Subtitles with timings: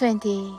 [0.00, 0.56] 20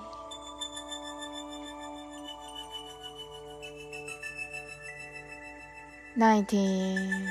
[6.16, 7.26] 19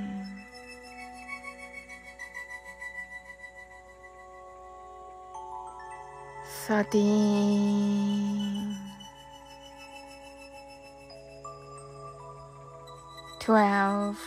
[6.67, 7.94] 13
[14.05, 14.19] love.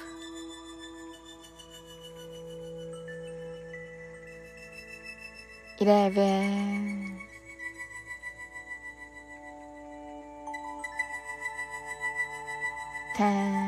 [5.81, 7.19] Eleven.
[13.17, 13.68] Ten.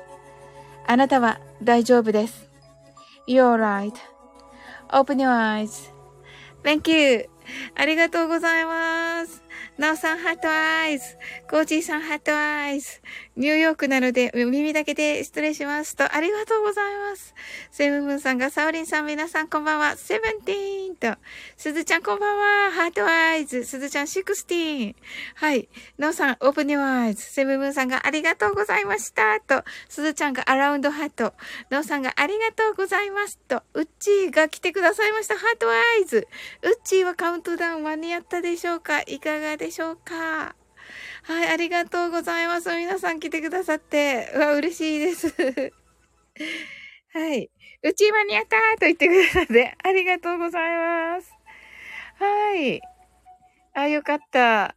[0.91, 2.49] あなたは大丈夫です。
[3.25, 3.93] You're right.
[4.89, 5.89] Open your eyes.
[6.63, 7.29] Thank you.
[7.75, 9.41] ありがとうございます。
[9.77, 11.05] なおさん heart eyes。
[11.49, 13.01] コージーさん heart eyes。
[13.37, 17.33] ニューヨークなので耳だけで失礼しますと、ありがとうございます。
[17.71, 19.95] セブンブンさんが、サオリンさん皆さんこんばんは。
[19.95, 21.15] seventeen と、
[21.55, 22.71] すずちゃんこんばんは。
[22.71, 23.63] heart eyes。
[23.63, 24.95] すずちゃん sixteen。
[25.35, 25.69] はい。
[25.97, 27.23] なおさん、オープニューアイズ。
[27.23, 29.39] セブンブンさんがありがとうございました。
[29.39, 31.33] と、すずちゃんがアラウンドハート。
[31.69, 33.39] なおさんがありがとうございます。
[33.47, 35.37] と、うっちーが来てくださいました。
[35.37, 36.27] ハートアイズ。
[36.63, 39.01] うっちーはカウントダウン間に合ったでしょうか？
[39.01, 40.55] いかがでしょうか？
[41.23, 42.75] はい、ありがとうございます。
[42.75, 44.31] 皆さん来てくださって。
[44.35, 45.27] うわ、嬉しいです。
[47.13, 47.49] はい。
[47.83, 51.31] うち間に合ったと言ってくださって、ありがとうございます。
[52.17, 52.81] はい。
[53.73, 54.75] あ、よかった。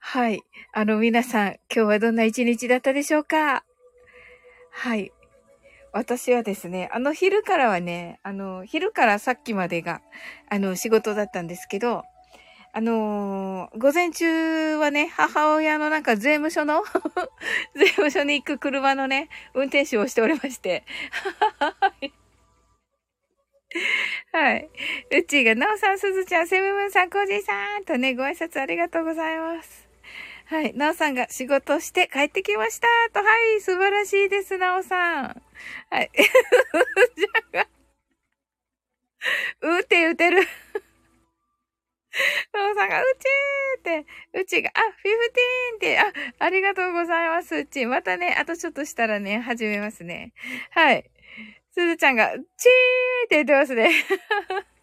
[0.00, 0.42] はい。
[0.72, 3.64] あの、皆さん、今日はどんな一日だったでしょうか？
[4.70, 5.12] はい。
[5.96, 10.02] 私はですね、あの昼からはね、あの、昼からさっきまでが、
[10.50, 12.02] あの、仕事だったんですけど、
[12.74, 16.84] あのー、午前中はね、母親のなんか税務署の
[17.74, 20.84] 税務署に行く車のね、運転手をしておりまして。
[24.32, 24.68] はい。
[25.18, 29.85] うちが、なおさん、すずちゃん、セブンさん、コージーさんとね、ご挨拶ありがとうございます。
[30.48, 30.72] はい。
[30.74, 33.24] なおさんが仕事して帰ってきましたと、は
[33.56, 33.60] い。
[33.60, 35.42] 素晴らしいです、なおさん。
[35.90, 36.10] はい。
[36.14, 37.66] じゃあ、
[39.62, 40.38] うって打てる。
[42.52, 44.06] なおさんが、うちーって、
[44.40, 45.98] うちが、あ、フィフティーンって、
[46.38, 47.84] あ、ありがとうございます、うち。
[47.86, 50.32] またね、あとちょっとしたらね、始めますね。
[50.70, 51.10] はい。
[51.72, 52.44] すずちゃんが、チーっ
[53.28, 53.90] て言ってますね。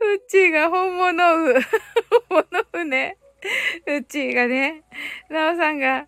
[0.00, 1.54] うっちーが本物う。
[2.28, 3.18] 本物うね。
[3.86, 4.82] うっちーがね、
[5.30, 6.06] なおさんが、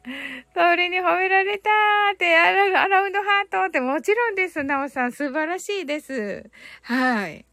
[0.54, 5.12] 通りに褒められたーってアラ、アラウンドハートってもちろんです、なおさん。
[5.12, 6.50] 素晴らしいです。
[6.82, 7.44] はい。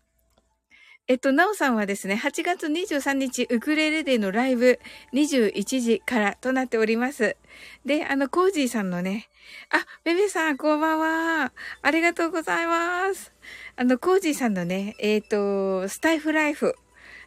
[1.09, 4.79] えっと、なおさんはですね、8月23日、ウクレレデーのライブ、
[5.13, 7.37] 21時からとなっております。
[7.85, 9.29] で、あの、コージーさんのね、
[9.69, 11.53] あ、ベベさん、こんばんは。
[11.81, 13.31] ありがとうございます。
[13.79, 15.27] あの、コージーさんのね、えっ、ー、
[15.83, 16.73] と、スタイフライフ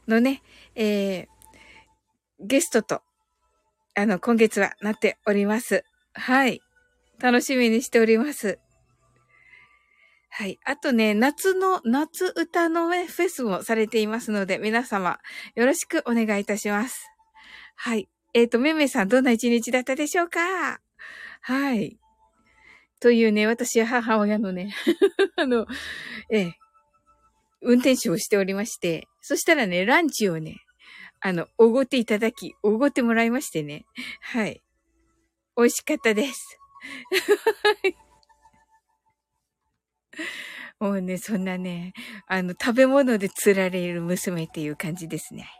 [0.08, 0.42] のね、
[0.74, 1.26] えー、
[2.40, 3.02] ゲストと、
[3.94, 5.84] あの、今月はなっております。
[6.12, 6.60] はい。
[7.20, 8.58] 楽しみにしております。
[10.28, 10.58] はい。
[10.64, 15.20] あとね、夏の、夏歌のフェスもされていますので、皆様、
[15.54, 17.06] よろしくお願いいたします。
[17.76, 18.08] はい。
[18.34, 20.80] えっ、ー、と、めめさん、どんな一日だったでしょうか？
[21.42, 21.99] はい。
[23.00, 24.74] というね、私は母親のね、
[25.36, 25.66] あの、
[26.30, 26.54] ええ、
[27.62, 30.58] 運転手をしておりまして、そしたらね、ランチをね、
[31.20, 33.86] あの、おごっていただき、おごってもらいましてね。
[34.20, 34.62] はい。
[35.56, 36.58] 美味しかったです。
[40.78, 41.92] もうね、そんなね、
[42.26, 45.50] あの、食べ物で釣られる娘っていう感じですね。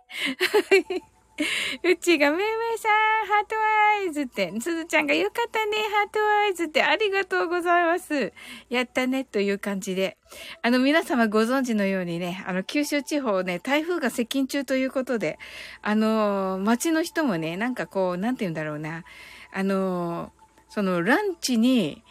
[1.85, 8.33] うちがめいめいさん、 heart eyes って、すずちゃんがよかったね、 heart eyes ってありがとうございます。
[8.69, 10.19] やったね、という感じで。
[10.63, 15.39] あの、皆様ご存知のようにね、あの、九州地方ね、台風が接近中ということで、
[15.83, 19.05] あの、街の人もね、なんかこう、なんて言うんだろうな、
[19.53, 20.33] あの、
[20.69, 22.03] その、ランチに、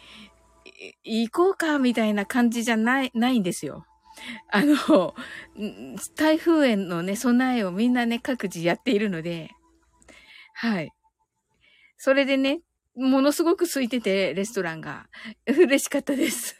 [1.04, 3.84] 行こうか、みたいな感じじゃない、ないんですよ。
[4.50, 5.14] あの、
[6.16, 9.50] 台風へのね、備えをみんなね、各自やっているので、
[10.54, 10.92] はい。
[11.96, 12.60] それでね、
[12.96, 15.08] ものすごく空いてて、レストランが。
[15.46, 16.56] 嬉しかったです。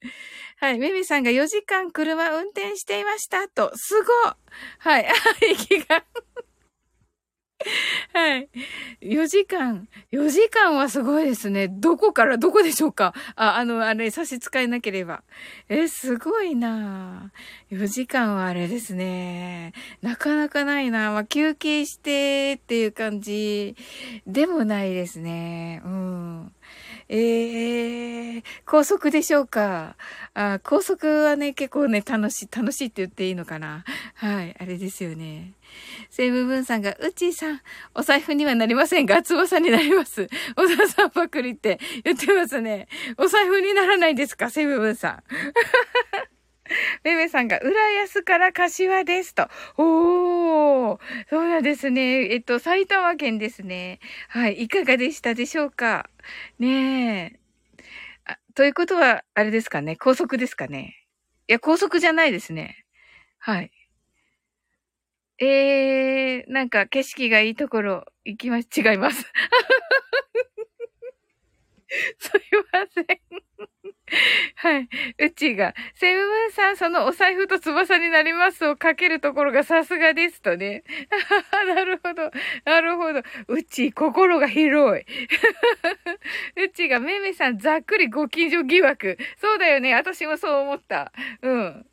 [0.58, 0.78] はい。
[0.78, 3.48] メミさんが4時間車運転していました。
[3.48, 4.12] と、すご
[4.78, 5.06] はい。
[5.06, 5.12] あ
[5.52, 6.04] 息が
[8.14, 8.48] はい。
[9.00, 11.68] 4時間、4時間はすごいですね。
[11.68, 13.14] どこからどこでしょうか？
[13.36, 15.22] あ、あの、あれ、差し支えなければ。
[15.68, 17.32] え、すごいな
[17.70, 19.72] 4時間はあれですね。
[20.02, 23.74] なかなかないなまあ、休憩してっていう感じ
[24.26, 25.82] でもないですね。
[25.84, 26.52] うん。
[27.10, 29.96] ええー、高速でしょうか
[30.34, 33.84] あ高速はね、結構ね、楽しい、楽しいって言っていいのかな
[34.14, 35.54] はい、あれですよね。
[36.10, 37.60] セブブンさんが、うちーさん、
[37.94, 40.28] お財布にはなりませんが、翼になります。
[40.54, 42.88] 小田さんばっくりって言ってますね。
[43.16, 45.22] お財布にならないですかセブブンさん。
[47.04, 49.48] めめさんが、浦安から柏ですと。
[49.76, 50.98] おー、
[51.30, 52.32] そうなんですね。
[52.32, 54.00] えっと、埼玉県ですね。
[54.28, 56.10] はい、いかがでしたでしょうか？
[56.58, 57.40] ねえ。
[58.26, 59.96] あ、ということは、あれですかね。
[59.96, 60.96] 高速ですかね。
[61.48, 62.84] いや、高速じゃないですね。
[63.38, 63.70] はい。
[65.40, 68.68] えー、なんか景色がいいところ行きます。
[68.76, 69.22] 違います。
[72.18, 72.40] すい
[72.72, 73.06] ません。
[74.56, 74.88] はい。
[75.18, 80.84] うちが、セブンさん、そのお財布と翼になりますをかけるところがさすがですとね。
[81.74, 82.30] なるほど。
[82.64, 83.22] なるほど。
[83.48, 85.04] うち、心が広い。
[86.64, 89.18] うちが、めめさん、ざっくりご近所疑惑。
[89.38, 89.94] そうだよね。
[89.94, 91.12] 私もそう思った。
[91.42, 91.86] うん。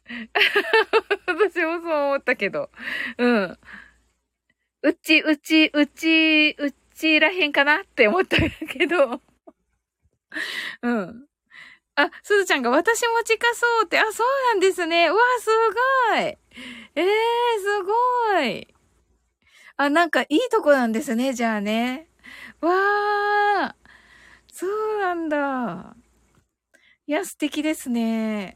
[1.27, 2.69] 私もそう思ったけど。
[3.17, 3.57] うん。
[4.84, 9.22] うち、うち、うち、うちらへんかなって思ったけど。
[10.81, 11.27] うん。
[11.96, 15.08] あ、すずちゃんが私も近そうって、あ、そうなんですね。
[15.08, 15.50] うわ、す
[16.12, 16.20] ごい。
[16.96, 17.06] ええー、
[17.62, 18.68] すごい。
[19.78, 22.08] あ、なんかいいとこなんですね、じゃあね。
[22.62, 23.75] わー。
[24.52, 25.96] そうなんだ。
[27.08, 28.56] いや、素敵ですね。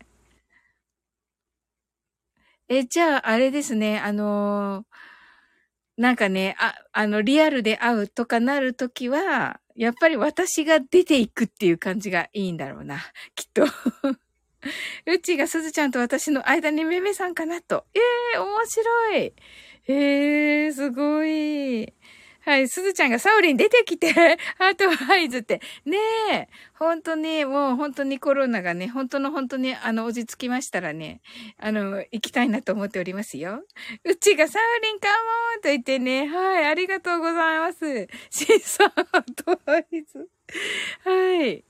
[2.69, 4.85] え、じゃあ、あれですね、あのー、
[5.99, 12.99] なんかね、あ、あの、リアルで会うとかなるときは、やっぱり私が出ていくっていう感じがいいんだろうな。
[13.35, 13.65] きっと。
[15.05, 17.85] うちがすずちゃんと私の間にめめさんかなと。
[17.93, 17.99] え
[18.35, 19.33] えー、面白い。
[19.89, 21.93] ええー、すごい。
[22.49, 24.11] はい、すずちゃんがサウリン出てきて、
[24.57, 25.61] ハートワイズって。
[25.85, 25.99] ね
[26.31, 31.21] え、本当に、もう本当にコロナがね、本当の本当に、あの、落ち着きましたらね、
[31.59, 33.61] あの、行きたいなと思っておりますよ。
[34.03, 35.13] うちがサウリンカモ
[35.59, 38.07] ンと言ってね、はい、ありがとうございます。
[38.31, 40.27] シンさん、ハートワイズ。
[41.05, 41.63] はい。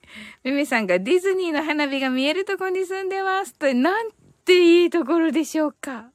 [0.45, 3.53] めめさんがディズニーの花火が見えるとこに住んでます。
[3.53, 4.12] と、なん
[4.45, 6.12] ていいところでしょうか。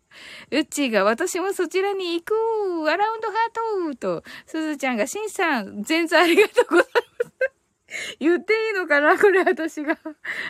[0.50, 2.34] うっちーが私もそちらに行く
[2.90, 7.04] アラウンドハートと、すずちゃんがしんさん、全然ありがとうございます。
[8.18, 9.98] 言っていいのかなこれ私が。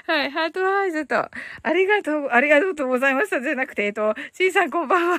[0.06, 0.30] はい。
[0.30, 5.18] ハートアイズと、ありがとう、ありがとうございましたじゃなくて、えっと、しんさんこんばん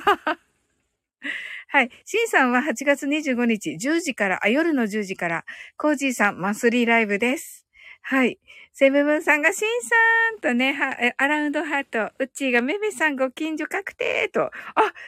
[1.68, 1.90] はい。
[2.04, 5.44] シンさんは8月25日10時から、あ、夜の10時から、
[5.76, 7.66] コージーさんマンスリーライブです。
[8.02, 8.38] はい。
[8.78, 9.94] セブブンさんがシンさ
[10.36, 14.48] んとね、は、アラウンドハート、ウッチーがメメさんご近所確定と。
[14.48, 14.52] あ、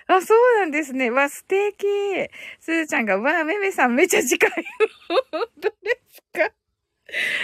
[0.06, 1.10] あ、そうなんですね。
[1.10, 1.84] わ、素敵。
[2.60, 4.50] スーちゃんが、わ、メメさんめっちゃ近い。
[5.30, 6.50] 本当ですか？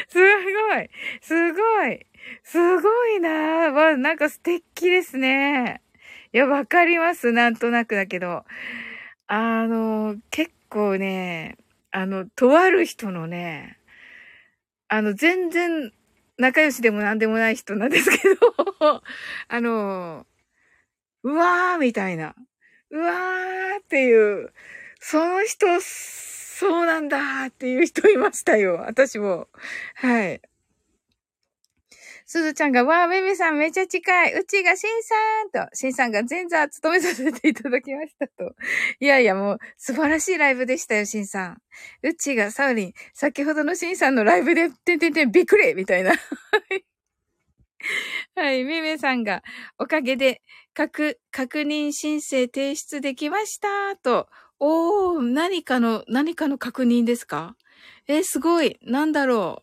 [0.09, 0.91] すごい。
[1.21, 2.07] すごい。
[2.43, 3.31] すごいな
[3.73, 5.83] わ、なんか素敵ですね。
[6.33, 7.33] いや、わかります。
[7.33, 8.45] なんとなくだけど。
[9.29, 11.59] あの、結構ね、
[11.93, 13.79] あの、とある人のね、
[14.89, 15.93] あの、全然
[16.39, 19.03] 仲良しでも何でもない人なんですけど、
[19.49, 20.27] あの、
[21.23, 22.35] うわーみたいな。
[22.91, 24.53] うわーっていう、
[25.01, 28.77] その人、そうなんだーっていう人いましたよ。
[28.87, 29.49] 私も。
[29.97, 30.41] はい。
[32.35, 34.35] すずちゃんが、わー、めめさんめっちゃ近い。
[34.35, 35.15] うちがしんさ
[35.45, 38.57] んと、しんさんが前座務めさせていただきましたと。
[38.99, 41.63] いやいや、もう素晴らしいライブでしたよ、しんさん。
[42.03, 46.11] うちがサウリン、先ほどのしんさんのライブで、てんてんてんびっくりみたいな。
[48.35, 49.45] はい、めめさんが、
[49.79, 50.43] おかげで、
[50.75, 54.29] 確、確認申請提出できましたと。
[54.59, 57.55] おー、何かの、何かの確認ですか？
[58.09, 58.81] え、すごい。
[58.83, 59.63] なんだろ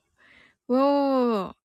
[0.70, 0.78] う。
[0.78, 1.61] おー。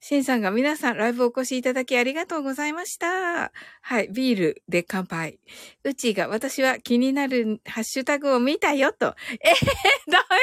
[0.00, 3.52] シンさんが皆さんライブお越しいただきありがとうございました。
[3.82, 5.38] はい、ビールで乾杯。
[5.84, 9.14] うちが私は気になるハッシュタグを見たよと。
[9.32, 10.38] えー、ダメ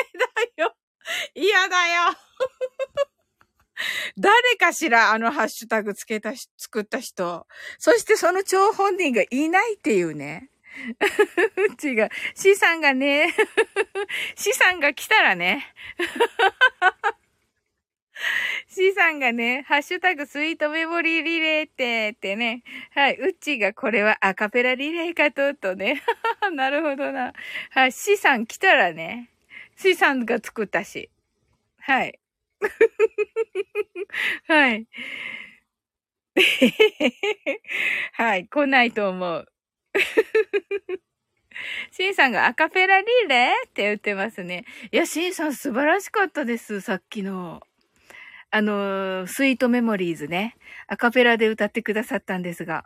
[0.58, 0.76] だよ。
[1.34, 2.14] 嫌だよ。
[4.18, 7.48] 誰かしらあのハッシュタグつけたし、作った人。
[7.80, 10.52] そしてその張本人がいないっていうね。
[11.74, 13.34] うちが、シさんがね、
[14.38, 15.74] シさんが来たらね。
[18.68, 22.64] C さんがね、ハッシュタグスイートメモリーリレーってってね。
[22.92, 23.18] はい。
[23.18, 26.02] うっちーがこれはアカペラリレーかと、とね。
[26.54, 27.34] なるほどな。
[27.72, 27.92] はい。
[27.92, 29.30] C さん来たらね。
[29.78, 31.10] C さんが作ったし。
[31.80, 32.20] はい。
[34.48, 34.88] はい。
[38.14, 38.48] はい。
[38.48, 39.48] 来ないと思う。
[41.92, 44.66] シンさんがアカペラリレーって言ってますね。
[44.92, 46.82] いや、シンさん素晴らしかったです。
[46.82, 47.62] さっきの。
[48.51, 50.56] あの、スイートメモリーズね、
[50.88, 52.86] アカペラで歌ってくださったんですが、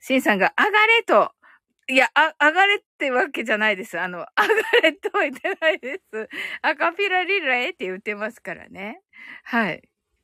[0.00, 1.32] シンさんが、上がれと、
[1.88, 3.98] いや、あ、上がれってわけじゃないです。
[4.00, 6.28] あの、 上がれとは言ってないです。
[6.62, 9.02] アカペラリレーって言ってますからね。
[9.44, 9.82] はい。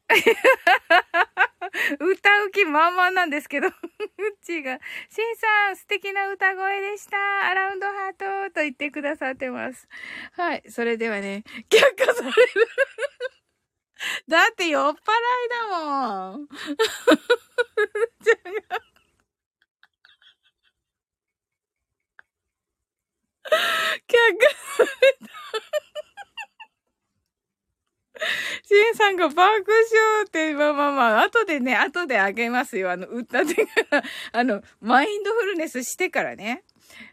[2.00, 3.74] 歌う気満々なんですけど、 うっ
[4.42, 7.16] ちーが、シンさん、素敵な歌声でした。
[7.48, 9.88] アラウンドハートと言ってくださってます。
[10.32, 10.62] はい。
[10.68, 12.32] それではね、却下される
[14.28, 14.96] だって酔っ払い
[15.48, 16.48] だもん。
[24.06, 24.18] 客
[24.76, 25.32] された。
[28.64, 29.62] シンさんが爆笑
[30.26, 32.90] って、まあまあまあ、後でね、後であげますよ。
[32.90, 36.64] あの、歌ってから、 あの、マインドフルネスしてからね。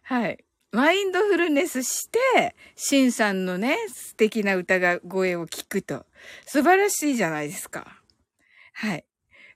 [0.03, 0.45] はい。
[0.71, 6.05] マインドフルネスして、シンさんのね、素敵な歌が声を聞くと、
[6.45, 7.87] 素晴らしいじゃないですか。
[8.73, 9.03] はい。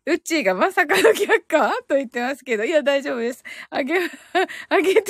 [0.07, 1.69] ウッチーがまさかの却下？
[1.87, 3.43] と言ってますけど、いや、大丈夫です。
[3.69, 4.15] あげ、 あげて
[4.69, 4.97] あげます。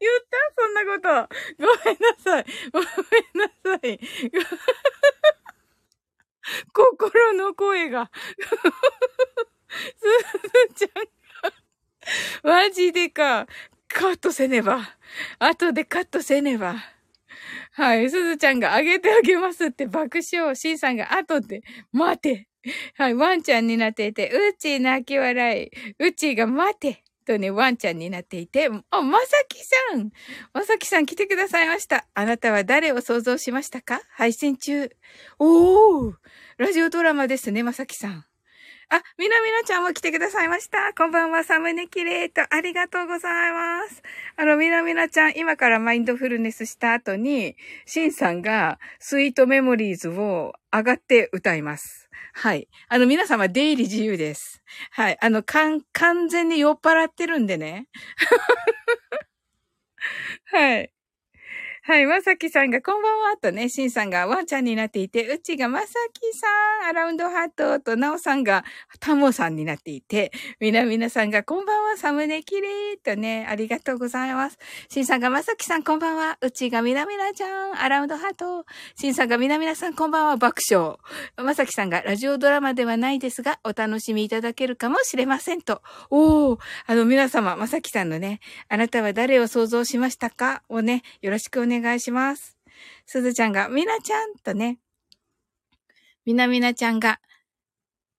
[0.00, 0.36] 言った？
[0.58, 1.08] そんなこと。
[1.58, 2.46] ごめんなさい。
[2.72, 2.88] ごめん
[3.38, 3.48] な
[3.78, 4.00] さい。
[6.74, 8.10] 心の声が。
[9.72, 9.78] す
[10.74, 11.10] ずちゃんが。
[12.46, 13.48] マジでか。
[13.88, 14.88] カットせねば。
[15.40, 16.76] 後でカットせねば。
[17.72, 18.08] はい。
[18.08, 20.54] すずちゃんがあげてあげますって爆笑。
[20.54, 22.46] しんさんが後で待て。
[22.94, 23.14] はい。
[23.14, 25.70] ワンちゃんになっていて、うち泣き笑い。
[25.98, 27.02] うちが待て。
[27.26, 30.12] とね、ワンちゃんになっていて、あ、まさきさん
[30.54, 32.06] まさきさん来てくださいました。
[32.14, 34.00] あなたは誰を想像しましたか？
[34.10, 34.88] 配信中。
[35.40, 36.14] おー
[36.58, 38.25] ラジオドラマですね、まさきさん。
[38.90, 40.92] あ、みなみなちゃんも来てくださいました。
[40.96, 42.42] こんばんは、サムネキレート。
[42.54, 44.00] ありがとうございます。
[44.36, 52.08] あの、みなみなちゃん、今からマインドフルネスした後に、シンさんがスイートメモリーズを上がって歌います。
[52.32, 52.68] はい。
[52.88, 54.62] あの、皆様、出入り自由です。
[54.92, 55.18] はい。
[55.20, 57.88] あの、かん、完全に酔っ払ってるんでね。
[60.44, 60.90] はい。
[61.88, 66.48] はい、まさきさんがこんばんはとね、しんさんがワンちゃんになっていて、うちがまさきさ
[66.84, 68.64] ん、アラウンドハートと、なおさんが
[68.98, 74.58] タモさんになっていて、みなみなさんがこんばんは、サムネキレーとね、ありがとうございます。
[74.88, 78.66] しんさんがまさきさんこんばんは、うちがみなみなちゃん、アラウンドハート。
[78.96, 80.96] しんさんがみなみなさんこんばんは、爆笑。
[81.36, 85.82] まさきさんがラジオドラマではないですが、お楽しみいただけるかもしれませんと。
[86.10, 90.64] おー、あの皆様、まさきさんのね、あなたは誰を想像しましたか？
[90.68, 91.75] をね、よろしくお願い。
[91.80, 92.56] 願いします。
[93.06, 94.78] すずちゃんが、みなちゃんとね、
[96.24, 97.20] みなみなちゃんが、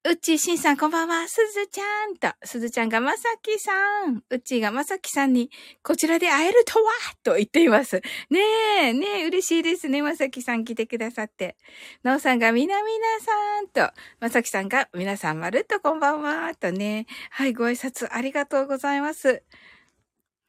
[0.10, 3.74] うっちーしんさんこんばんは、すずちゃんと、すずちゃんがまさきさ
[4.06, 5.52] ん、うっちーがまさきさんに、
[5.84, 6.92] こちらで会えるとは
[7.24, 7.98] と言っています。
[8.30, 8.40] ね
[8.84, 11.58] え、ねえ、嬉しいですね、まさきさん来てくださって。
[12.04, 19.44] なおさんがみなみなさんと、まさきさんが皆さんまるっとこんばんはとね、はい、ご挨拶ありがとうございます。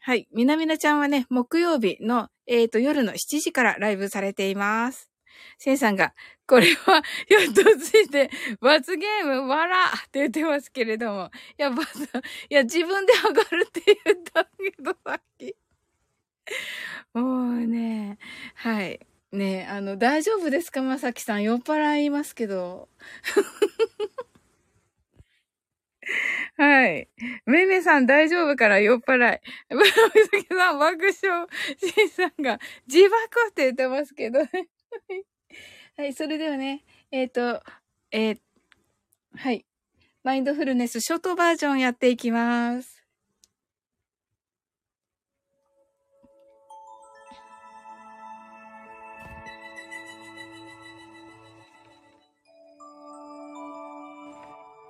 [0.09, 0.27] はい。
[0.33, 5.11] みなみなちゃんはね、木曜日の、えっ、ー、と、夜の7時からライブされています。
[5.59, 6.15] せんさんが、
[6.47, 11.31] これは、 ひょっとついて、罰ゲーム、わらって言ってますけれども。
[11.59, 11.87] いや、罰、
[12.49, 15.55] いや、自分で上がるって言ったけど、さっき。
[17.13, 18.17] もうね、
[18.55, 19.07] はい。
[19.31, 21.43] ねあの、大丈夫ですかまさきさん。
[21.43, 22.89] 酔っ払いますけど。
[26.57, 27.09] はい。
[27.47, 29.41] めめさん大丈夫から酔っ払い。
[29.69, 29.91] ブラミサ
[30.39, 31.47] キさん爆笑。
[31.79, 33.15] シンさんが自爆
[33.51, 34.41] って言ってますけど。
[34.41, 34.49] ね
[35.97, 37.63] はい、それではね、えっ、ー、と、
[38.11, 38.39] えー、
[39.37, 39.65] はい。
[40.25, 42.98] マインドフルネスショートバージョンやっていきます。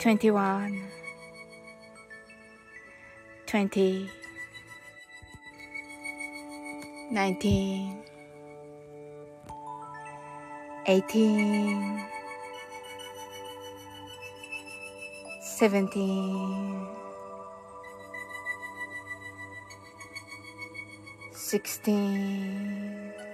[0.00, 0.88] 21
[3.46, 4.08] 20
[7.12, 8.02] 19
[10.86, 12.08] 18
[15.58, 16.88] 17
[21.34, 23.29] 16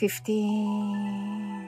[0.00, 1.60] 15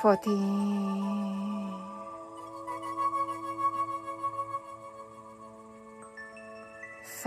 [0.00, 0.78] 14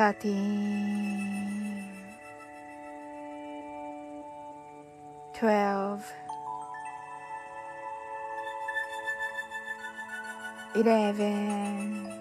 [0.02, 1.84] thirteen,
[5.34, 6.06] twelve,
[10.76, 12.21] eleven,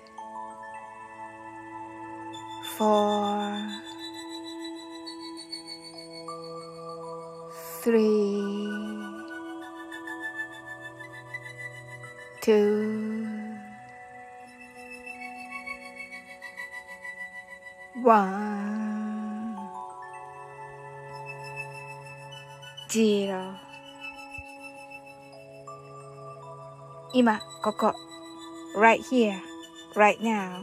[2.80, 3.58] four,
[7.82, 8.68] three,
[12.40, 13.26] two,
[18.02, 19.56] one,
[22.88, 23.66] zero
[27.12, 27.94] 今、ここ。
[28.76, 29.40] right here,
[29.96, 30.62] right now.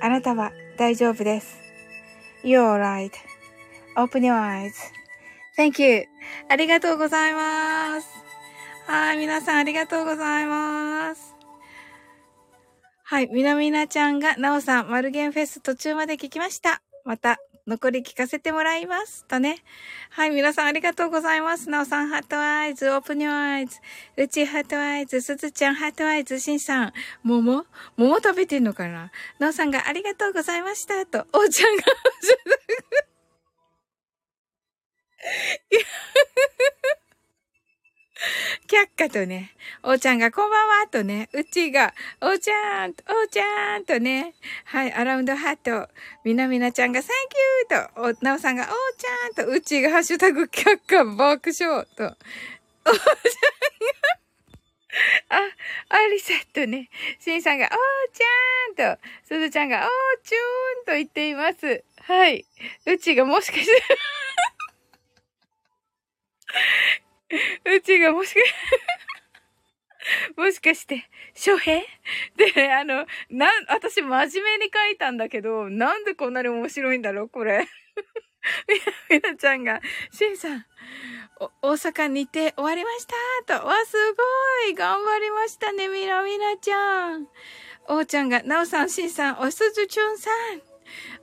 [0.00, 1.57] あなたは 大丈夫です。
[2.43, 2.79] You're
[3.95, 4.39] right.Open your
[5.57, 6.05] eyes.Thank you.
[6.49, 8.07] ありがとうございます。
[8.85, 11.35] はい、皆さんありがとうございます。
[13.03, 16.81] はい、みなみなちゃんが、なおさん、丸源フェス途中まで聞きました。
[17.05, 19.25] また、残り聞かせてもらいます。
[19.25, 19.57] とね。
[20.11, 21.69] はい、皆さんありがとうございます。
[21.69, 23.77] なおさん、 heart eyes、open your eyes、
[24.15, 27.65] うち heart eyes、すずちゃん、 heart eyes、しんさん、桃？
[27.97, 29.11] 桃食べてんのかな？
[29.39, 31.05] なおさんがありがとうございました。
[31.05, 31.83] と、おうちゃんが、
[38.67, 39.51] 却下とね、
[39.83, 42.95] おーちゃんがこんばんはとね、うちが、おーちゃん、おー
[43.29, 44.33] ちゃんとね、
[44.65, 45.89] はい、アラウンドハート、
[46.23, 47.15] みなみなちゃんがサン
[47.67, 52.17] キューと、お、なおさんがおーちゃんと、うちがハッシュタグ却下爆笑と、おーちゃんが、
[55.29, 55.41] あ、
[55.89, 57.71] アリサとね、しんさんがおー
[58.17, 59.83] ちゃんと、すずちゃんがおー
[60.23, 61.83] ちゅーんと言っています。
[62.01, 62.45] はい。
[62.85, 63.71] うちがもしかして、
[67.65, 68.41] うちがもしか、
[70.41, 71.81] もしかして、翔平？
[72.35, 77.29] で、あの、なん、私真面目に書いたんだけど、なんでこんなに面白いんだろう？
[77.29, 77.67] これ。
[79.09, 80.65] みな、みなちゃんが、しんさん、
[81.61, 83.05] 大阪にて終わりまし
[83.45, 83.59] た？
[83.59, 83.67] と。
[83.67, 87.27] わ、すごい頑張りましたね、みなみなちゃん。
[87.89, 90.61] おーちゃんが、なおさん、しんさん、おすずちゅんさん。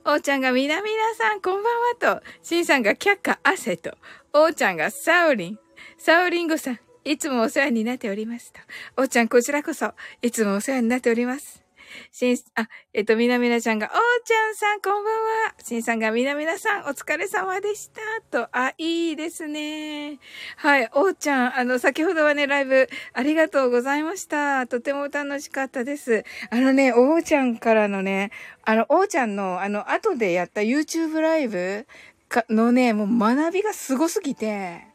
[0.03, 2.23] おーちゃんが、みなみなさん、こんばんはと。
[2.43, 3.97] しんさんが、却下、汗と。
[4.33, 5.64] おーちゃんが、サウリン。
[6.05, 8.59] サウリンゴさん、いつもお世話になっておりますと。
[8.95, 9.91] おーちゃん、こちらこそ、
[10.21, 11.63] いつもお世話になっております。
[12.11, 15.13] しん、あ、えっと、みなみなちゃんが、おーちゃんさん、こんばん
[15.47, 15.55] は。
[15.63, 18.01] しんさんが、みなみなさん、お疲れ様でした。
[18.29, 20.19] と、あ、いいですね。
[20.57, 24.67] はい、おーちゃん、あの、先ほどはね、ライブ、ありがとうございました。
[24.67, 26.23] とても楽しかったです。
[26.51, 28.29] あのね、おーちゃんからのね、
[28.63, 31.87] あの、おーちゃんの、あの、後でやった YouTube ライブ
[32.29, 34.93] かのね、もう学びがすごすぎて、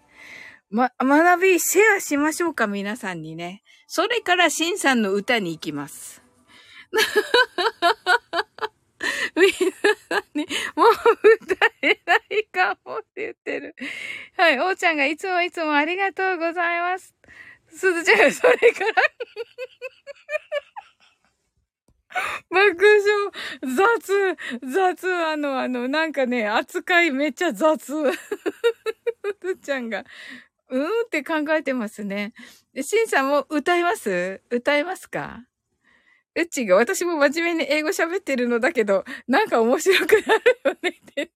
[0.71, 3.65] ま、学びシェアしましょうか、皆さんにね。
[3.89, 6.23] それから、しんさんの歌に行きます。
[9.35, 9.49] みん
[10.35, 10.91] に、もう
[11.45, 13.75] 歌えないかもって言ってる。
[14.37, 17.17] はい、おーちゃんがいつもいつもありがとうございます。
[17.69, 18.93] すずちゃんそれから
[22.51, 22.67] 爆笑、
[23.77, 24.37] 雑、
[24.73, 27.79] 雑、あの、あの、なんかね、扱いめっちゃ雑。
[27.87, 27.93] す
[29.41, 30.05] ずちゃんが、
[30.71, 32.33] うーんって考えてますね。
[32.75, 34.43] で、しんさんも歌います？
[34.51, 35.45] 歌いますか？
[36.37, 41.31] うちが私も真面目に英語喋ってるのだけど、なんか面白くなるよねって。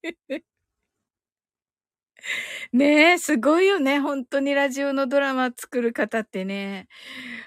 [2.73, 4.01] ねえ、すごいよね。
[4.01, 6.89] 本当にラジオのドラマ作る方ってね。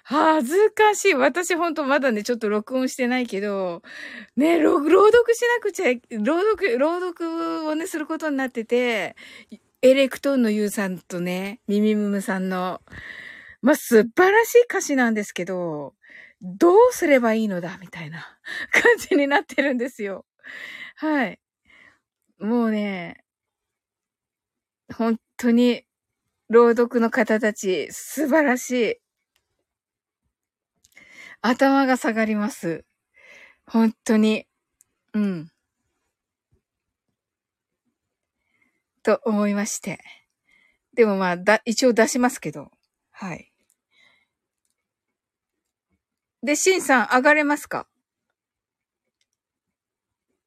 [0.03, 1.13] 恥ずかしい。
[1.15, 3.81] 私本当まだね、ちょっと録音してないけど、
[4.35, 9.15] ね、朗朗読しなくちゃ、朗読、朗読をね、することになってて、
[9.83, 12.81] エレクトーンのユウさんとね、ミミムムさんの、
[13.61, 15.93] まあ、素晴らしい歌詞なんですけど、
[16.41, 17.77] どうすればいいのだ？
[17.79, 18.19] みたいな
[18.71, 20.25] 感じになってるんですよ。
[20.95, 21.39] はい。
[22.39, 23.23] もうね、
[24.93, 25.83] 本当に、
[26.49, 28.95] 朗読の方たち、素晴らしい。
[31.41, 32.85] 頭が下がります。
[33.67, 34.47] 本当に。
[35.13, 35.51] うん。
[39.07, 39.99] と思いまして。
[40.93, 42.71] でもまあ、だ、一応出しますけど。
[43.11, 43.53] はい。
[46.43, 47.87] で、シンさん上がれますか？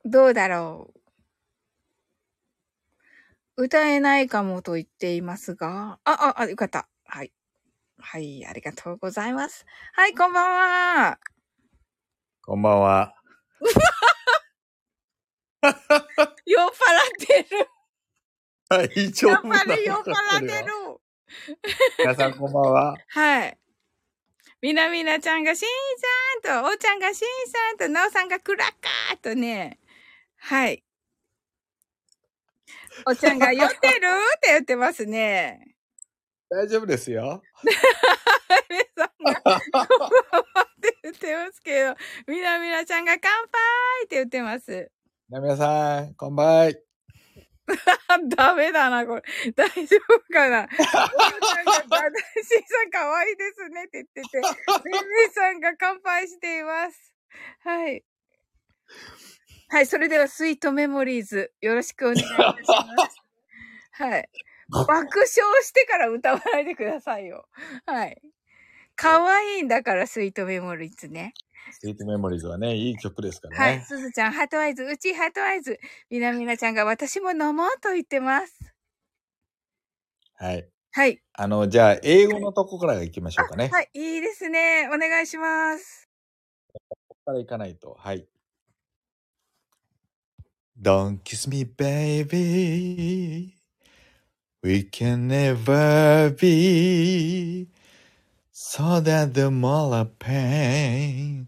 [0.05, 0.93] どうだろ
[3.57, 3.65] う。
[3.65, 6.87] 歌えないかもと言っていますが、あ、あ、あ、よかった。
[7.07, 7.33] はい。
[7.97, 9.65] はい、ありがとうございます。
[9.95, 10.51] はい、こんばん
[11.09, 11.19] は。
[12.43, 13.15] こんばんは。
[16.45, 16.73] 酔っ払っ
[17.27, 17.71] てる。
[18.71, 20.73] 大丈夫やっぱり酔っ払ってる。
[21.99, 22.97] 皆さんこんばんは。
[23.09, 23.59] はい。
[24.63, 25.67] みなみなちゃんがしん
[26.45, 29.81] さんと、おーちゃんがしんさんと、なおさんがクラッカーとね。
[30.37, 30.85] はい。
[33.07, 35.75] おちゃんが酔ってるって言ってますね。
[36.49, 37.43] 大丈夫ですよ。
[38.71, 39.87] 皆さんが、こんばんは
[40.63, 41.97] って言ってますけど、
[42.29, 44.93] みなみなちゃんが乾杯って言ってます。
[45.29, 46.90] 皆さん、こんばんは。
[48.37, 49.23] ダメだな、これ。
[49.53, 50.63] 大丈夫かな？
[50.67, 54.39] おーちゃんが、だだしんさん可愛いですねって言ってて、
[54.85, 57.15] みみさんが乾杯しています。
[57.65, 58.05] はい。
[59.69, 63.17] はい、それでは Sweet Memories、よろしくお願いいたします。
[63.93, 64.29] はい。
[64.71, 65.29] 爆笑
[65.63, 67.49] してから歌わないでくださいよ。
[67.87, 68.21] はい。
[68.97, 71.35] 可愛いんだから、 Sweet Memories ね。
[71.71, 73.79] Sweet Memories はね、いい曲ですからはい。
[73.79, 73.85] ね。
[73.87, 75.79] すずちゃん、ハートアイズ、うちハートアイズ。
[76.11, 78.59] みなみなちゃんが私も飲もうと言ってます。
[80.35, 80.69] はい。
[80.93, 81.21] はい。
[81.35, 83.69] あの、じゃあ、英語のとこから行きましょうかね。
[83.69, 84.89] こはい、いいですね。
[84.93, 86.11] お願いします。
[87.09, 87.97] こから行かないと。
[87.99, 88.27] はい。
[90.81, 93.55] Don't kiss me, baby.
[94.63, 97.69] We can never be
[98.60, 101.48] so that the more of pain.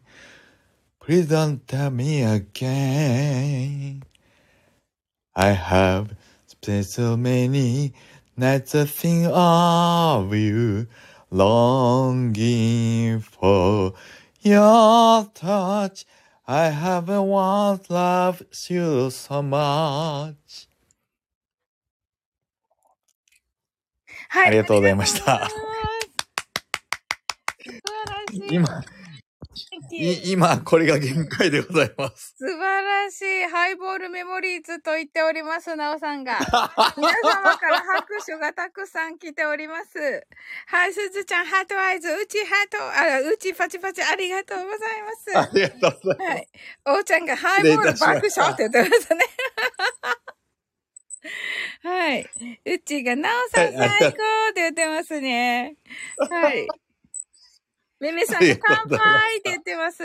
[1.00, 4.04] Please don't tell me again.
[5.36, 6.16] I have
[6.48, 7.94] spent so many
[8.36, 10.88] nights to think of you,
[11.32, 13.94] longing for
[14.42, 16.06] your touch.
[16.46, 20.68] I haven't once loved you so much.
[24.30, 24.48] はい。
[24.48, 25.50] ありがとうございました
[28.33, 28.83] 今、
[29.91, 32.35] い今、これが限界でございます。
[32.39, 33.45] 素晴らしい。
[33.45, 36.39] ハイボールメモリーズと言っております、なおさんが。
[36.97, 40.27] 皆様から拍手がたくさん来ております。
[40.67, 45.39] はい、すずちゃん、ハートアイズ、うちハート、あ、うちパチパチ、ありがとうございます。
[45.39, 46.33] ありがとうございます。
[46.33, 46.49] はい。
[46.87, 49.25] おーちゃんがハイボール爆笑って言ってましたね。
[51.85, 52.31] はい。
[52.65, 54.13] うちが、なおさん最高っ
[54.55, 55.77] て言ってますね。
[56.31, 56.67] はい。
[58.03, 60.03] めめさんが乾杯って言ってます。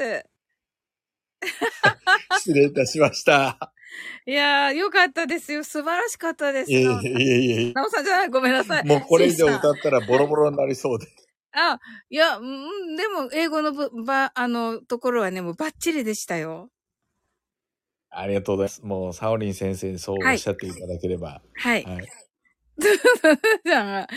[2.38, 3.74] 失礼いたしました。
[4.28, 5.64] いやー、よかったですよ。
[5.64, 6.72] 素晴らしかったです。
[6.72, 7.74] いえいえいえいえ。
[7.74, 8.86] なおさんじゃない、ごめんなさい。
[8.86, 11.08] もうこれ以上歌ったらボロボロになりそうで。
[11.54, 11.80] あ、
[12.12, 16.70] いや、うん、でも、英語のぶ、ば、あの、ところはね、もうバッチリでしたよ。
[18.12, 18.86] ありがとうございます。
[18.86, 21.42] もう、サオリン先生にそうおっしゃっていただければ。
[21.56, 21.84] はい。
[21.84, 22.08] はい。
[23.66, 24.08] じゃあ、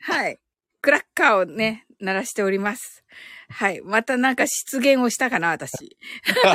[0.00, 0.40] はい。
[0.80, 3.04] クラッカーをね、鳴らしております。
[3.48, 3.80] はい。
[3.80, 5.84] またなんか失言をしたかな、私。
[5.84, 5.96] い
[6.42, 6.54] や、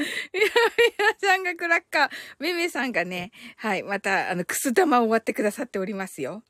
[0.00, 3.82] 皆さんがクラッカー、めめさんがね、はい。
[3.82, 6.42] また、あの、くす玉を終わってくださっておりますよ。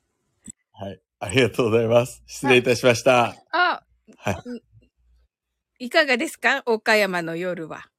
[0.71, 1.01] はい。
[1.19, 2.23] ありがとうございます。
[2.25, 3.35] 失礼いたしました。
[3.51, 3.83] あ、
[4.17, 4.31] は
[5.79, 5.85] い。
[5.85, 6.63] いかがですか？
[6.65, 7.89] 岡山の夜は。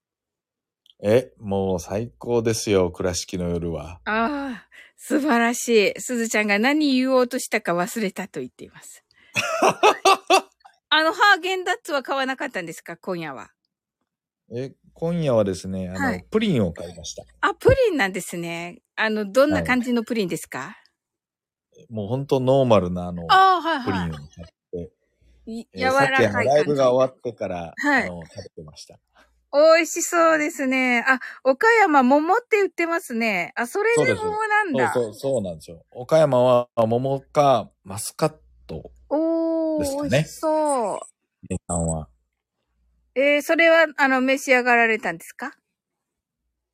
[1.02, 4.00] え、もう最高ですよ、倉敷の夜は。
[4.04, 6.00] ああ、素晴らしい。
[6.00, 9.04] すずちゃんが何言おうとしたか忘れたと言っています。
[10.88, 12.96] あの、ハーゲンダッツは買わなかったんですか？
[12.96, 13.50] 今夜は。
[14.54, 17.24] え、今夜はですね、あの、はいプリンを買いました。
[17.40, 18.82] あ、プリンなんですね。
[18.96, 20.76] あの、どんな感じのプリンですか、
[21.88, 24.92] もうほんとノーマルなあの、ああ、はいプリンはを買って、
[25.46, 25.60] い。
[25.60, 26.46] いえ柔らーさっきあのかい。
[26.46, 28.98] ライブが終わってから、はいあの、食べてました。
[29.54, 31.04] 美味しそうですね。
[31.06, 33.52] あ、岡山桃って言ってますね。
[33.54, 34.92] あ、それでそうです桃なんだ。
[34.92, 35.84] そうそう、そうなんですよ。
[35.90, 38.34] 岡山は桃かマスカッ
[38.66, 41.00] ト、おー、ね美味しそう。
[41.46, 42.08] 皆さんは。
[43.14, 45.52] えー、それは、あの、召し上がられたんですか？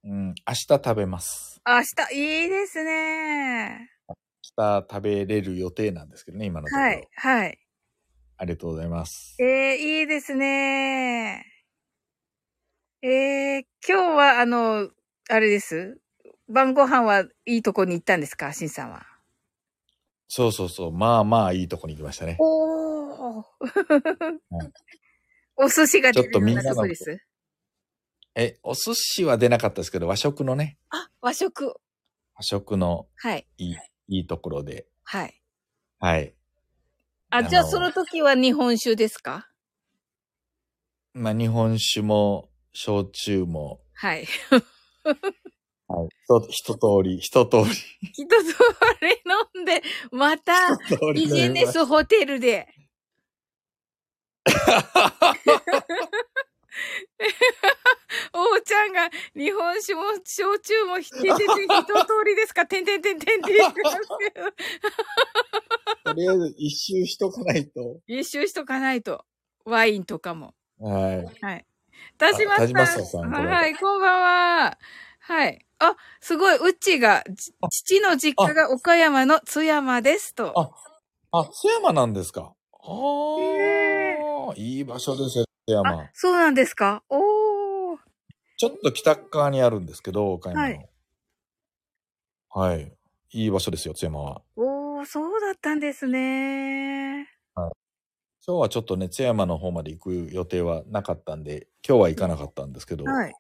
[0.04, 1.60] うん、明日食べます。
[1.64, 3.90] あ明日、いいですね。
[4.08, 4.14] 明
[4.56, 6.84] 日食べれる予定なんですけどね、今のところ。
[6.84, 7.58] はい、はい。
[8.36, 9.34] ありがとうございます。
[9.40, 11.44] えー、いいですね。
[13.02, 14.88] えー、今日は、あの、
[15.28, 16.00] あれです。
[16.48, 19.04] 晩ご飯はいいとこに行ったんですかしんさんは？
[20.28, 20.92] そうそうそう。
[20.92, 22.36] まあまあいいとこに行きましたね。
[22.38, 23.42] おー。
[23.42, 24.72] はい
[25.60, 27.20] お寿司が出ちょっとるようなみんなのとこです？
[28.36, 31.74] え、お寿司は出なかったですけど、和食のね、あ、和食。
[32.36, 33.48] 和食のはい。
[33.58, 34.86] いい、いいところで。
[35.02, 35.42] はい。
[35.98, 36.34] はい。
[37.30, 39.50] あ、じゃあその時は日本酒ですか？
[41.14, 44.28] まあ日本酒も、焼酎も、はい。
[45.88, 46.08] はい。
[46.28, 47.64] と一通り、一通り。
[48.12, 48.36] 一通
[49.00, 49.08] り
[49.56, 50.52] 飲んで、また、
[51.14, 52.68] ビジネスホテルで。
[58.32, 61.54] おーちゃんが日本酒も焼酎もひててて一通
[62.24, 62.66] りですか？
[62.66, 63.98] てんてんてんてんって言ってます
[64.32, 64.50] けど。
[66.04, 68.00] とりあえず一周しとかないと。
[68.06, 69.24] 一周しとかないと。
[69.64, 70.54] ワインとかも。
[70.78, 71.44] はい。
[71.44, 71.66] はい。
[72.16, 73.06] 田島さん。
[73.06, 74.78] さんはい、こんばんは。
[75.28, 75.66] はい。
[75.78, 80.58] あ、すごい、うちが、じ父の実家が岡山の津山ですと。
[80.58, 80.70] あ
[81.40, 82.54] あ、津山なんですか？
[82.72, 84.18] あへ
[84.50, 87.02] あ、いい場所ですよ、津山あ。、そうなんですか？
[87.10, 87.98] おー。
[88.56, 90.88] ちょっと北側にあるんですけど、岡山の。
[92.50, 92.92] はい。
[93.32, 94.42] いい場所ですよ、津山は。
[94.56, 97.28] おー、そうだったんですね。
[98.46, 103.04] 今日はちょっとね、津山の方まで行く予定はなかったんで、今日は行かなかったんですけど。
[103.04, 103.34] はい。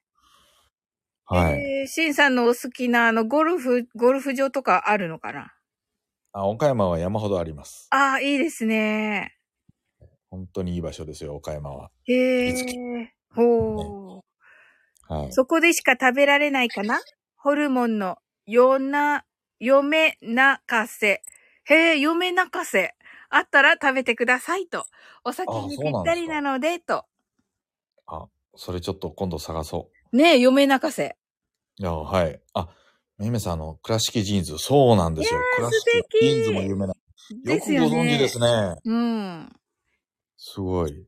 [1.30, 1.60] はい。
[1.60, 5.52] えー、シンさんのお好きな、あの、ゴルフ、ゴルフ場とかあるのかな？
[6.32, 7.86] あ、岡山は山ほどあります。
[7.90, 9.34] ああ、いいですね。
[10.30, 11.90] 本当にいい場所ですよ、岡山は。
[12.06, 13.12] へえ。
[13.34, 15.14] ほー。
[15.14, 15.32] はい。
[15.32, 16.98] そこでしか食べられないかな？
[17.36, 19.26] ホルモンの、よな、
[19.60, 21.22] 嫁なかせ。
[21.64, 22.94] へえ、嫁なかせ。
[23.28, 24.86] あったら食べてくださいと。
[25.24, 27.04] お酒にぴったりなので、と。
[28.06, 31.17] あ、それちょっと今度探そねえ、嫁なかせ。
[31.78, 31.82] う。
[31.82, 32.40] いや、はい。
[32.54, 32.68] あ、
[33.18, 35.40] めめさん、あの、倉敷ジーンズ、そうなんですよ。
[35.56, 36.94] 倉敷ジーンズも有名な。
[36.94, 36.94] よ
[37.44, 37.86] ですくご。
[37.88, 38.76] 存知ですね。
[38.84, 39.52] うん。
[40.36, 41.06] すごい。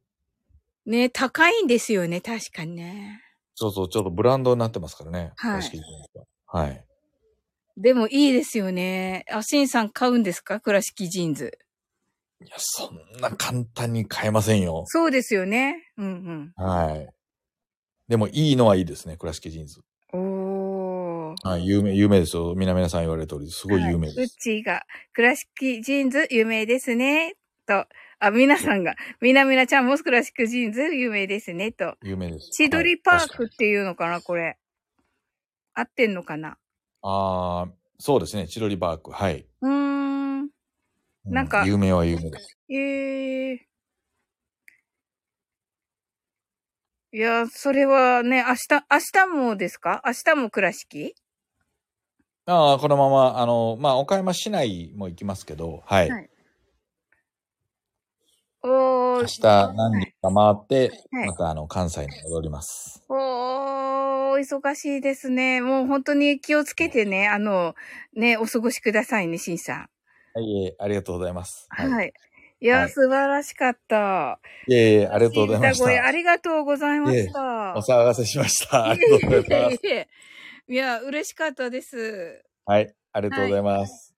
[0.86, 3.20] ね高いんですよね、確かにね。
[3.54, 5.32] そうそう、ちょっとブランドになってますからね。
[5.36, 6.60] はい倉敷ジーンズは。
[6.60, 6.84] はい。
[7.76, 9.24] でもいいですよね。
[9.30, 10.60] あ、シンさん買うんですか？
[10.60, 11.58] 倉敷ジーンズ。
[12.44, 14.84] いや、そんな簡単に買えませんよ。
[14.86, 15.76] そうですよね。
[15.96, 17.08] うんはい。
[18.08, 19.80] でも、いいのはいいですね、倉敷ジーンズ。
[20.12, 20.20] うん。
[20.20, 20.39] おー。
[21.42, 22.54] はい、有名、有名ですよ。
[22.54, 24.36] 皆々さん言われる通り、すごい有名はいうです。
[24.36, 24.82] ちが、
[25.14, 27.34] 倉敷ジーンズ有名ですね。
[27.66, 27.86] と。
[28.18, 31.72] あ、皆さんが、みなみなちゃんも倉敷ジーンズ有名ですね。
[31.72, 31.96] と。
[32.02, 32.50] 有名です。
[32.50, 34.58] 千鳥パークっていうのかな、これ。
[35.72, 36.58] 合ってんのかな？
[37.02, 39.10] ああ、そうですね、千鳥パーク。
[39.10, 39.46] はい。
[39.62, 40.42] うーん。
[40.44, 40.50] う
[41.24, 42.58] なんか有名は有名です。
[42.68, 43.66] ええ
[47.12, 50.02] いや、それはね、明日、明日もですか？
[50.04, 51.14] 明日も倉敷
[52.46, 56.10] ああ、このまま、あの、まあ、岡山市内も行きますけど、はい。
[56.10, 56.30] はい
[58.62, 59.20] おー。
[59.22, 59.40] 明日
[59.74, 63.02] 何日か回って、はいまたあの、関西に戻ります。
[63.08, 65.60] おー、お忙しいですね。
[65.60, 67.74] もう本当に気をつけてね、あの、
[68.14, 69.88] ね、お過ごしくださいね、しんさん。
[70.34, 71.66] はい、えーありがとうございます。
[71.70, 72.12] はい。
[72.60, 74.38] い、や、はい素晴らしかった。
[74.68, 76.10] いえいえ、ありがとうございまし歌声あた。
[76.12, 77.74] りがとうございました。
[77.76, 78.90] お騒がせしました。
[78.90, 79.86] ありがとうございます。
[79.86, 80.08] いえいえ
[80.70, 82.44] いや、嬉しかったです。
[82.64, 84.14] はい、ありがとうございます。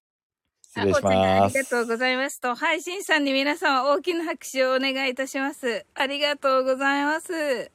[0.61, 1.57] 失礼します。
[1.57, 2.55] りがとうございますと。
[2.55, 5.87] はい、しんさんに皆さん大きな拍手をお願いいたします。
[5.95, 7.71] ありがとうございます。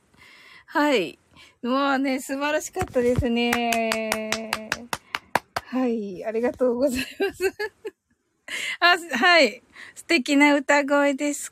[0.67, 1.17] はい。
[1.63, 3.71] もうね、素晴らしかったですね。
[5.65, 7.51] はい、ありがとうございます。
[8.79, 9.63] あ、はい。
[9.95, 11.49] 素敵な歌声でし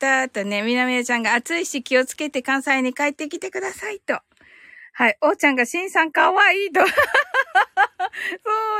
[0.00, 0.28] た。
[0.28, 4.18] とね、みなみなちゃんが暑いし気をつけて関西に帰ってきてくださいと。
[4.96, 5.18] はい。
[5.22, 6.80] おーちゃんがしんさんかわいいと。
[6.86, 6.86] そ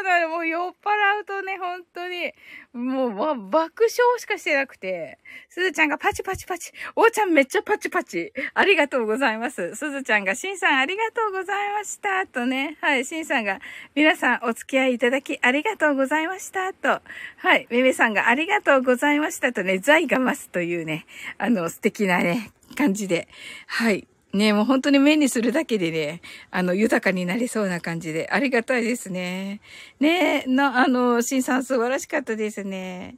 [0.00, 0.28] うだよ。
[0.28, 2.32] もう酔っ払うとね、本当に、
[2.72, 5.18] もう、わ爆笑しかしてなくて。
[5.48, 6.72] すずちゃんがパチパチパチ。
[6.94, 8.32] おーちゃんめっちゃパチパチ。
[8.54, 9.74] ありがとうございます。
[9.74, 12.24] すずちゃんが、しんさんありがとうございました。
[12.28, 12.76] とね。
[12.80, 13.04] はい。
[13.04, 13.60] しんさんが、
[13.96, 16.72] 皆さんお付き合いいただきありがとうございました。
[16.72, 17.02] と。
[17.38, 17.66] はい。
[17.70, 19.52] めめさんがありがとうございました。
[19.52, 21.06] とね、財が増すというね、
[21.38, 23.26] あの、素敵なね、感じで。
[23.66, 24.06] はい。
[24.34, 26.20] ねもう本当に目にするだけでね、
[26.50, 29.60] あの、豊かになりそうな感じで、ありがたいですね。
[30.00, 33.16] ねな、あの、しんさん素晴らしかったですね。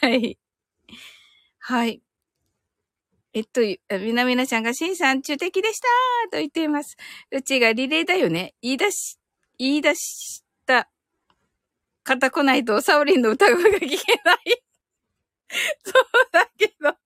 [0.00, 0.38] はい。
[1.60, 2.00] はい。
[3.34, 3.60] えっと、
[3.98, 5.88] みなみなちゃんが、しんさん、中敵でした
[6.30, 6.96] と言っています。
[7.30, 8.54] うちがリレーだよね。
[8.62, 9.18] 言い出し、
[9.58, 10.88] 言い出した、
[12.04, 13.86] 方来ないと、サオリンの歌声が聞け
[14.24, 14.62] ない。
[15.84, 16.96] そうだけど。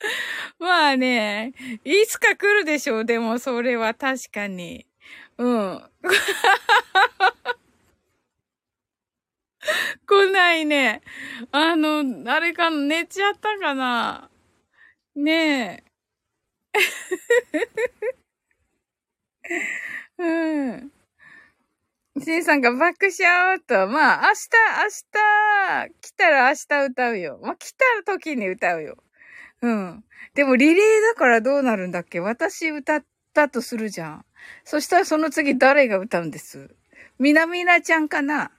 [0.58, 1.52] まあね、
[1.84, 3.04] いつか来るでしょう。
[3.04, 4.86] でも、それは確かに。
[5.38, 5.82] うん。
[10.06, 11.02] 来ないね。
[11.52, 14.30] あの、あれか、寝ちゃったかな。
[15.14, 15.90] ねえ。
[20.18, 20.24] う
[20.76, 20.90] ん。
[22.22, 24.48] しんさんが爆笑と、まあ、明日、
[25.84, 27.38] 明日、来たら明日歌うよ。
[27.42, 29.02] まあ、来た時に歌うよ。
[29.62, 30.04] うん。
[30.34, 32.20] でもリレーだからどうなるんだっけ？
[32.20, 33.04] 私歌っ
[33.34, 34.24] たとするじゃん。
[34.64, 36.74] そしたらその次誰が歌うんです？
[37.18, 38.50] みなみなちゃんかな？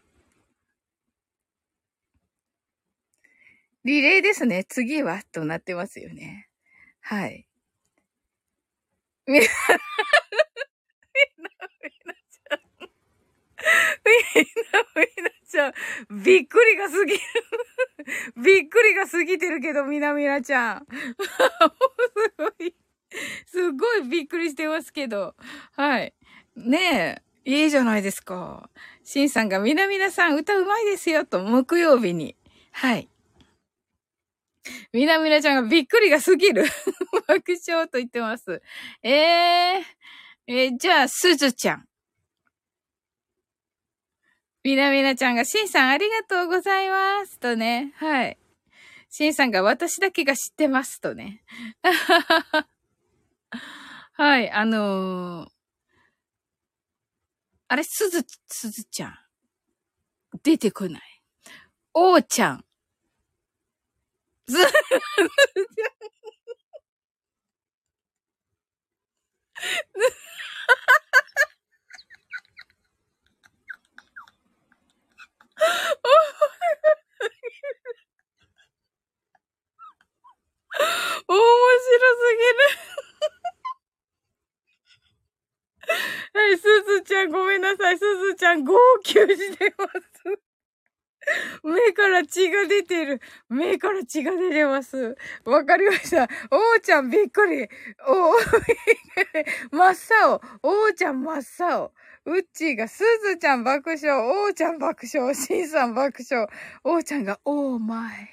[3.83, 4.63] リレーですね。
[4.63, 6.47] 次はとなってますよね。
[7.01, 7.45] はい。
[9.27, 9.47] みな、みな、
[11.83, 12.20] みな
[13.61, 14.13] ちゃん。
[14.15, 16.23] みな、みなちゃん。
[16.23, 17.19] びっくりが過ぎる。
[18.43, 20.87] びっくりが過ぎてるけど、みなみなちゃん。
[20.89, 22.75] すごい。
[23.45, 25.35] すごいびっくりしてますけど。
[25.75, 26.13] はい。
[26.55, 27.31] ねえ。
[27.43, 28.69] いいじゃないですか。
[29.03, 32.35] しんさんがみなみなさん歌うまいですよと、木曜日に。
[32.71, 33.09] はい。
[34.93, 36.63] みなみなちゃんがびっくりが過ぎる。
[37.27, 38.61] 爆笑と言ってます。
[39.01, 39.83] えー、
[40.47, 41.87] えー、じゃあ、すずちゃん。
[44.63, 47.39] みなみなちゃんが、しんさんありがとうございます。
[47.39, 47.93] とね。
[47.95, 48.37] はい。
[49.09, 51.01] しんさんが私だけが知ってます。
[51.01, 51.43] とね。
[54.13, 55.49] はい、あのー、
[57.69, 59.17] あれ、すず、すずちゃん。
[60.43, 61.01] 出てこない。
[61.93, 62.65] おーちゃん。
[64.45, 64.81] ず、ずちゃん。
[81.27, 82.47] 面白すぎる。
[86.33, 87.99] はい、すずちゃんごめんなさい。
[87.99, 90.39] すずちゃん号泣してます。
[91.63, 93.21] 目から血が出てる。
[93.49, 95.15] 目から血が出てます。
[95.45, 96.27] わかりました。
[96.49, 97.67] おーちゃんびっくり。
[98.07, 100.41] おー、 真っ青。
[100.63, 101.93] おーちゃん真っ青。
[102.25, 104.11] うっちーが、すずちゃん爆笑。
[104.11, 105.33] おーちゃん爆笑。
[105.33, 106.47] しんさん爆笑。
[106.83, 108.29] おーちゃんが、おーまい。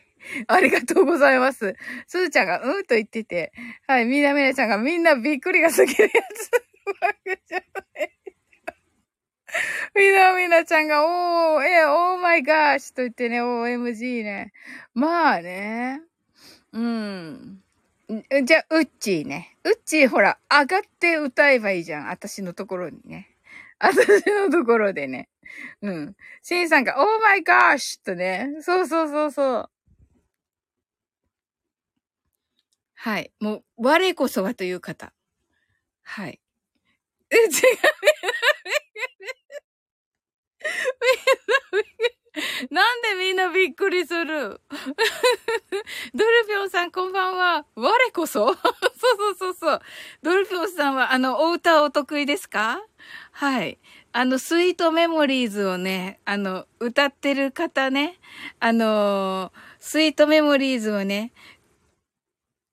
[0.46, 1.74] ありがとうございます。
[2.06, 3.52] すずちゃんが、うんと言ってて。
[3.86, 6.50] はい、みなみなちゃんがみんなびっくりが過ぎるやつ。
[9.94, 14.52] みなみなちゃんが、おー、え、オーマイガーシと言ってね、OMG ね。
[14.92, 16.02] まあね。
[16.72, 17.62] うん。
[18.44, 19.56] じゃあ、ウッチーね。
[19.64, 22.08] ウッチーほら、上がって歌えばいいじゃん。
[22.08, 23.37] 私のところにね。
[23.80, 25.28] 私のところでね。
[25.82, 26.16] うん。
[26.42, 28.48] シンさんが、オーマイガーシュとね。
[28.62, 29.70] そうそうそうそう。
[32.96, 33.32] はい。
[33.40, 35.12] もう、我こそはという方。
[36.02, 36.40] はい。
[37.30, 37.50] え、違う。
[42.70, 44.60] なんでみんなびっくりする？
[46.14, 47.64] ドルフィオンさんこんばんは。
[47.76, 48.54] 我こそ？
[48.54, 48.56] そう
[49.18, 49.80] そうそうそう。
[50.22, 52.80] ドルフィオンさんはあの、お歌お得意ですか？
[53.32, 53.78] はい。
[54.12, 58.18] あの、スイートメモリーズをね、あの、歌ってる方ね、
[58.60, 61.32] あの、スイートメモリーズをね、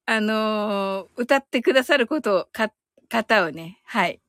[0.08, 2.72] あの、歌ってくださることを、か、
[3.10, 4.20] 方をね、はい。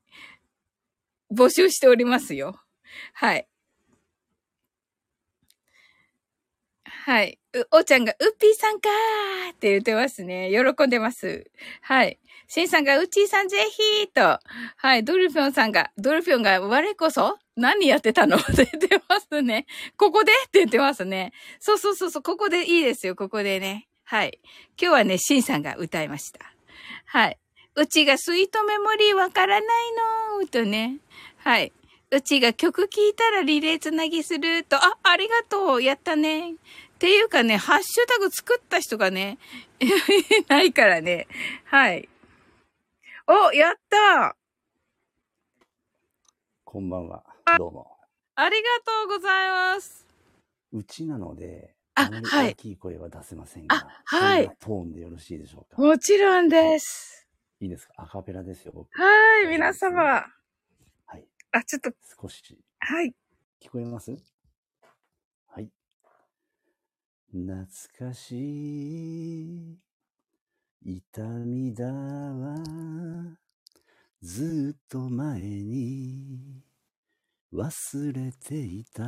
[1.32, 2.60] 募集しておりますよ。
[3.14, 3.46] はい。
[7.06, 7.38] はい。
[7.70, 10.50] おーちゃんが、うっぴーさんかーって言ってますね。
[10.50, 11.48] 喜んでます。
[11.80, 12.18] はい。
[12.48, 14.40] しんさんが、うちーさんぜひーと。
[14.76, 15.04] はい。
[15.04, 18.36] ドルフィョンさんが、ドルフィョンが、我こそ何やってたの？
[18.36, 19.66] って言ってますね。
[19.96, 20.32] ここで？
[20.32, 21.32] って言ってますね。
[21.60, 23.86] そうそうそうそう、ここでいいですよ、ここでね。
[24.02, 24.40] はい。
[24.76, 26.40] 今日はね、しんさんが歌いました。
[27.04, 27.38] はい。
[27.76, 29.68] うちがスイートメモリーわからない
[30.40, 30.96] のーとね。
[31.36, 31.72] はい。
[32.08, 36.54] うちが曲聴いたらリレーつなぎすると、あ、ありがとう、やったね。
[36.96, 39.38] っていうかね、ハッシュタグ作った人がね、
[39.80, 39.86] い
[40.48, 41.28] ないからね。
[41.64, 42.08] はい。
[43.26, 44.34] お、やった
[46.64, 47.22] こんばんは。
[47.58, 47.98] どうも。
[48.34, 50.06] ありがとうございます。
[50.72, 52.52] うちなので、あ、はい。
[52.52, 54.48] 大きい声は出せませんが、あ、はい。
[54.58, 55.80] トーンでよろしいでしょうか？
[55.82, 57.28] もちろんです。
[57.60, 57.94] いいですか？
[57.98, 58.88] アカペラですよ、僕。
[58.98, 60.24] はい、皆様。
[61.52, 61.90] あ、ちょっと。
[62.20, 62.58] 少し。
[62.80, 63.14] はい。
[63.62, 64.10] 聞こえます？
[64.10, 64.20] はい。
[67.32, 67.66] 懐
[67.98, 69.78] かしい
[70.84, 72.56] 痛みだわ。
[74.22, 76.62] ずっと前に
[77.52, 79.04] 忘れていた。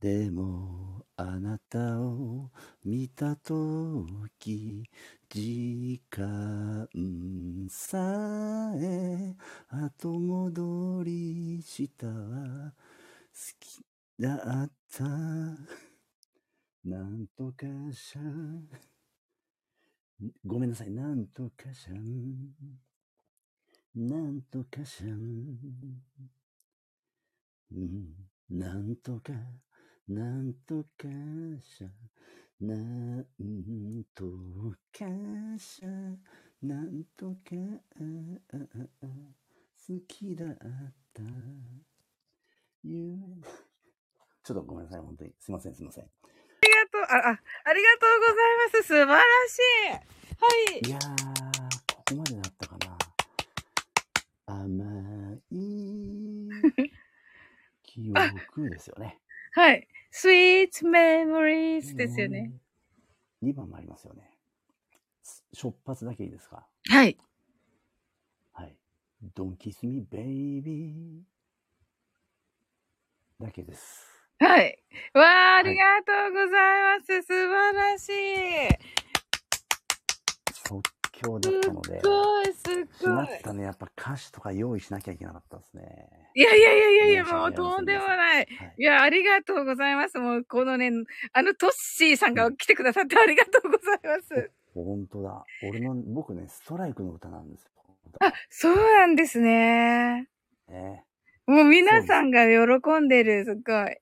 [0.00, 2.50] でもあなたを
[2.84, 4.06] 見たと
[4.38, 4.84] き
[5.28, 6.88] 時間
[7.68, 9.34] さえ
[9.68, 12.72] 後戻りしたわ
[13.34, 13.87] 好き
[14.18, 15.04] だった。
[16.84, 18.20] なんとかしゃ
[20.44, 20.90] ごめんなさい。
[20.90, 22.54] なんとかしゃん。
[23.94, 25.12] なんとかしゃん。
[27.72, 28.14] うん。
[28.50, 29.32] なんとか
[30.08, 31.06] なんとか
[31.62, 31.88] しゃ
[32.60, 33.26] なん
[34.14, 34.24] と
[34.92, 35.04] か
[35.58, 35.88] しゃ
[36.60, 37.54] なんとか、
[39.86, 40.56] 好きだっ
[41.14, 41.22] た。
[42.82, 43.16] 夢
[44.48, 45.34] ちょっとごめんなさい、本当に。
[45.38, 46.04] すいません、すいません。
[46.04, 46.08] あ
[46.62, 48.36] りがとう、あ、あ、ありがとうござい
[48.72, 48.82] ます。
[48.82, 49.90] 素晴らしい。
[49.90, 50.00] は
[50.74, 50.88] い。
[50.88, 51.02] いやー、
[51.94, 52.96] ここまでだったかな。
[54.46, 56.48] 甘い
[57.82, 59.20] 記憶ですよね。
[59.52, 59.86] はい。
[60.10, 62.50] sweet memories ですよね。
[63.42, 64.30] 2番もありますよね。
[65.52, 66.66] 出発だけいいですか？
[66.88, 67.18] はい。
[68.54, 68.74] はい。
[69.34, 71.22] Don't kiss me, baby.
[73.38, 74.07] だけです。
[74.40, 74.78] はい。
[75.14, 77.22] わあ、あいりがとうございます。
[77.22, 78.98] 素晴らしい。
[80.68, 80.82] 即
[81.12, 82.62] 興だったので、すごい、す
[83.00, 83.12] しごい。
[83.14, 83.64] まったね。
[83.64, 85.82] やっぱ歌詞とか用意しなきゃいけなかったですね。
[86.36, 90.18] いやいやいやいやいや、もうとんでもないいや、ありがとうございます。
[90.18, 90.92] もう、このね、
[91.32, 94.52] あの、トッシーさんが来てくださってありがとうございます。
[94.74, 95.44] 本当だ。
[95.68, 97.70] 俺の、僕ね、ストライクの歌なんですよ。
[98.20, 100.28] あ、そうなんですね。
[100.68, 101.04] ね。
[101.46, 103.98] もう皆さんが喜んでる、すごい。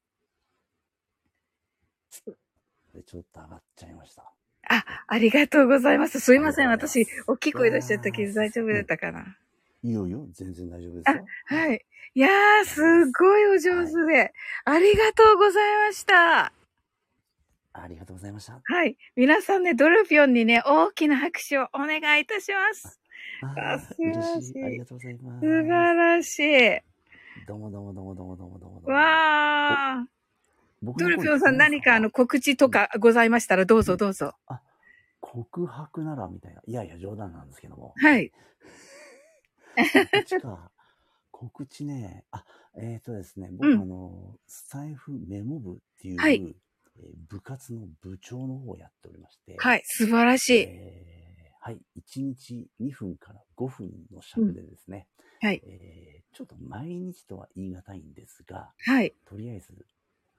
[2.94, 4.22] で、ちょっと上がっちゃいました。
[4.68, 6.20] あ、ありがとうございます。
[6.20, 6.68] すいません。
[6.68, 9.36] 私大きい声出しちゃったけど大丈夫だったかな？
[9.82, 10.26] いいよいいよ。
[10.32, 11.24] 全然大丈夫ですよ。
[11.44, 11.84] はい。
[12.14, 14.32] いやー、すごいお上手で、
[14.64, 16.52] ありがとうございました。
[17.74, 18.58] ありがとうございました。
[18.64, 18.96] はい。
[19.14, 22.98] 皆さんね、ドルピョンにね、大きな拍手をお願いいたします。
[23.42, 24.64] あーあ素晴らしい。
[24.64, 25.40] ありがとうございます。
[25.40, 26.80] 素晴らしい。
[27.46, 28.96] どうもどうもどうもどうもどうもどうもどうも。
[28.96, 30.15] わー。
[30.82, 34.34] ドルピョンさん何かあの告知とかございましたらどうぞどうぞ。
[35.20, 36.62] 告白ならみたいな。
[36.66, 37.94] いやいや、冗談なんですけども。
[37.96, 38.30] はい。
[39.76, 40.70] 告知か。
[41.30, 42.24] 告知ね。
[42.30, 42.44] あ、
[42.78, 46.54] えっ、とですね、僕、うんあの、スタイフメモ部っていう、はいえー
[47.28, 49.56] 部活の部長の方をやっておりまして。
[49.58, 49.82] はい。
[49.84, 50.60] 素晴らしい。
[50.66, 51.80] えーはい。
[51.98, 55.06] 1日2分から5分の尺でですね、
[55.42, 55.60] はい。
[55.66, 59.14] えーちょっと毎日とは言い難いんですが、はい。
[59.26, 59.74] とりあえず、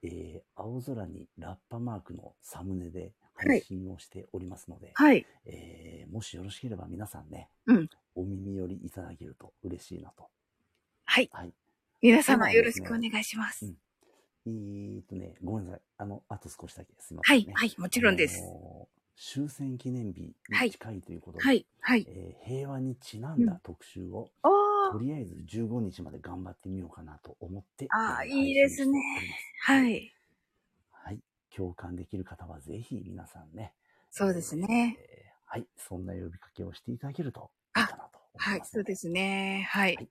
[0.03, 5.25] えー青空にラッパマークのサムネで配信をしておりますので、はい。
[5.45, 10.27] えーもしよろしければ皆さんね、うんお耳寄りいただけると嬉しいなと。
[11.05, 11.29] はい。
[11.31, 11.53] はい。
[12.01, 13.65] 皆様今よろしくお願いします。
[13.65, 13.77] うん
[14.45, 15.81] えーっとね、ごめんなさい。
[15.97, 17.53] あの、あと少しだけすいません、ね。。
[17.53, 17.79] はいはい。
[17.81, 18.39] もちろんです。
[18.41, 21.65] あのー終戦記念日はいに近いということで、はい。
[21.81, 22.05] はい。
[22.07, 24.66] えー平和にちなんだ特集を、おー。
[24.91, 28.99] とりあえず15日まで頑張ってみようかなと思って、あーえーいいですね
[29.61, 30.13] はい。
[30.91, 31.19] はい。
[31.55, 33.73] 共感できる方はぜひ皆さんね。
[34.11, 34.97] そうですね。
[34.99, 35.65] えーはい。
[35.77, 38.65] そんな呼びかけをしていただけるといいかなと思はいいま。
[38.65, 38.83] すので。
[38.83, 39.67] そうですね。
[39.69, 39.95] はい。
[39.95, 40.09] はい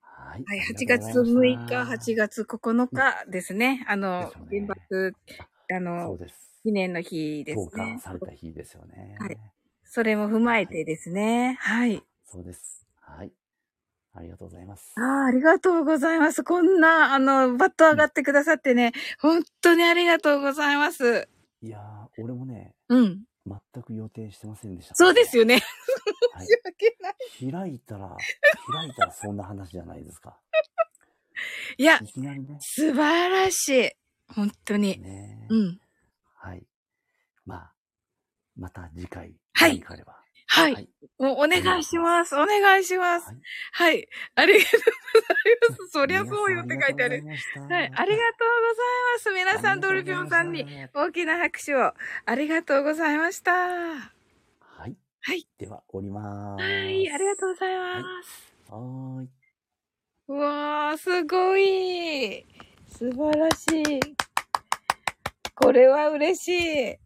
[0.00, 0.44] はい。
[0.48, 3.84] あ8りがと月うございま6した日、8月9日ですね。
[3.88, 5.16] あのですよ、ね原爆、
[5.72, 6.34] あそうの、です。
[6.62, 7.98] 記念の日です投下ね。
[7.98, 9.16] された日ですよね。
[9.18, 9.36] はい
[9.84, 11.58] それも踏まえてですね。
[11.60, 12.02] はい。
[12.24, 12.86] そうです。
[13.02, 13.32] はい。
[14.14, 14.92] ありがとうございます。
[14.96, 16.44] ああ、ありがとうございます。
[16.44, 21.28] こんな、あの、バッと上がってくださってね、本当にありがとうございます。
[21.62, 23.24] いやー、俺もね、うん。
[23.46, 24.94] 全く予定してませんでした。
[24.94, 25.54] そうですよね。
[26.34, 27.66] はい申し訳ない。
[27.66, 28.16] 開いたら、
[28.72, 30.38] 開いたらそんな話じゃないですか。
[31.78, 32.58] いや、いきなりね。
[32.60, 33.90] 素晴らしい。
[34.34, 35.00] 本当に。
[35.00, 35.80] ねうん。
[36.36, 36.66] はい。
[37.44, 37.72] まあ、
[38.56, 40.21] また次回、はい何かあれば。
[40.54, 40.74] はい。
[40.74, 40.88] はい。
[41.18, 42.34] もうお願いします。
[42.34, 43.26] お願いします。
[43.26, 43.36] はい
[43.72, 44.08] はい。
[44.34, 44.80] ありがとう
[45.14, 45.88] ございます。
[45.92, 47.24] そりゃそうよって書いてある。
[47.24, 47.32] はい。
[47.34, 48.14] ありがとうございあ
[49.14, 49.30] ます。
[49.32, 51.94] 皆さん、ドルピョンさんに大きな拍手を
[52.26, 53.52] ありがとうございました。
[53.52, 54.12] は
[54.60, 54.96] はい。
[55.22, 55.48] はい。
[55.58, 56.90] では、おりまーす。
[56.90, 57.10] い。
[57.10, 58.54] ありがとうございます。
[58.68, 59.28] はーい。
[60.28, 62.46] うわー、すごい。
[62.88, 64.00] 素晴らしい。
[65.54, 66.48] これは嬉し
[66.92, 67.01] い。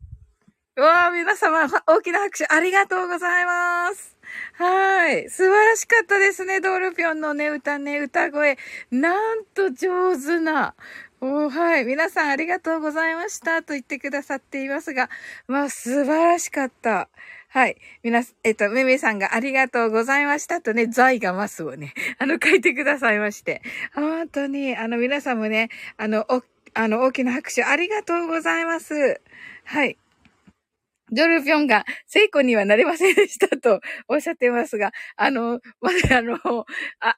[0.83, 4.17] わー、皆様、大きな拍手ありがとうございます。
[4.55, 5.31] はい。
[5.31, 8.59] 素晴らしかったですね、ドールピョンのね、歌ね、歌声。
[8.91, 10.75] なんと上手な。
[11.23, 11.85] おはい。
[11.87, 13.63] 皆さんありがとうございました。
[13.63, 15.09] と言ってくださっていますが、
[15.49, 17.09] まあ、素晴らしかった。
[17.49, 17.79] はい。
[18.03, 23.63] 皆さん、えっと、めめさんがありがとうございましたとね、財がますをね、 あの、書いてくださいまして。
[23.95, 26.43] 本当に、あの、皆さんもね、あの、お、
[26.75, 29.23] あの、大きな拍手ありがとうございます。
[29.65, 29.97] はい。
[31.13, 36.39] ジョルピョンが、聖子にはなれませんでしたとおっしゃってますが、あの、まだあの、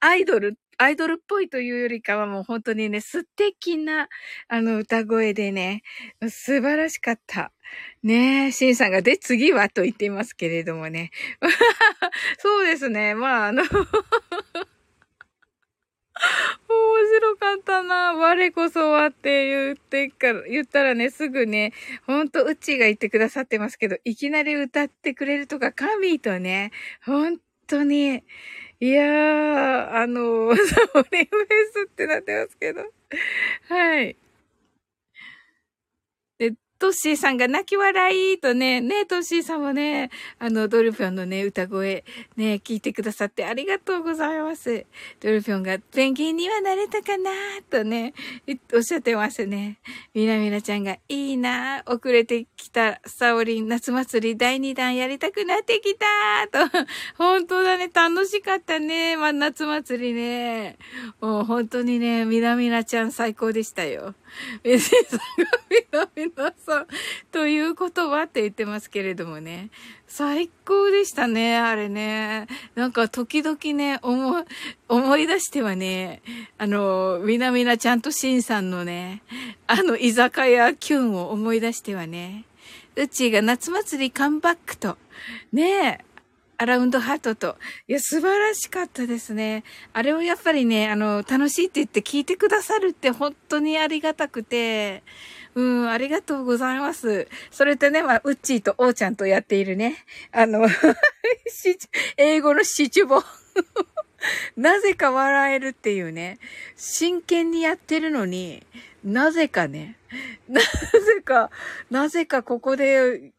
[0.01, 4.09] アイドル、アイドルっぽいというよりかはもう本当にね、素敵な、
[4.49, 5.83] あの、歌声でね、
[6.29, 7.53] 素晴らしかった。
[8.03, 11.11] ねえ、シンさんが、で、次はと言っていますけれどもね。
[12.39, 13.15] そうですね。
[13.15, 13.63] まあ、あの、
[16.69, 18.15] 面白かったな。
[18.15, 21.73] 我こそはって言ってから、言ったらね、すぐね、
[22.07, 26.73] ほんと、うちが言ってくださってますけど、いきなり歌ってくれるとか、神とね、
[27.05, 28.23] 本当に、
[28.81, 32.83] いやー、あの、サオリンフェスってなってますけど。
[33.69, 34.17] はい。
[36.79, 42.05] トッシーさんが泣き笑いとね、ね、トッシーさんもね、あの、ドルフィョンのね、歌声、
[42.37, 44.87] ね、聞いてくださってありがとうございます。
[45.19, 47.31] ドルフィョンがペンギンにはなれたかな
[47.69, 48.15] とね、
[48.73, 49.79] おっしゃってますね。
[50.15, 56.87] みなみなちゃんがいいな遅れてきたサオリン夏祭り第2弾やりたくなってきたと、
[57.19, 60.77] 本当だね、楽しかったね、まあ、夏祭りね。
[61.21, 64.15] もう本当にね、みなみなちゃん最高でしたよ。
[64.65, 65.25] メセさんが
[65.71, 66.87] みなみなさん、
[67.31, 69.71] ということはって言ってますけれどもね。
[70.07, 72.47] 最高でしたね、あれね。
[72.75, 74.47] なんか時々ね、思、
[74.89, 76.23] 思い出してはね、
[76.57, 79.23] あの、みなみなちゃんとしんさんのね、
[79.67, 82.45] あの居酒屋キュンを思い出してはね、
[82.97, 84.97] うちが夏祭りカムバックと、
[85.53, 86.05] ねえ、
[86.59, 87.57] アラウンドハートと。
[87.87, 89.63] いや、素晴らしかったですね。
[89.93, 95.05] あれをやっぱりね、あの、楽しいって言って聞いてくださるって本当にありがたくて、
[95.55, 97.29] うん、ありがとうございます。
[97.53, 100.67] それとね、まあ、ウッチーとオーちゃんとやっているね、あの
[102.17, 103.23] 英語のシチュボ。
[104.57, 106.39] なぜか笑えるっていうね、
[106.77, 108.67] 真剣にやってるのに、
[109.05, 109.97] なぜかね、
[110.49, 110.67] なぜ
[111.25, 111.51] か、
[111.91, 113.33] なぜかここで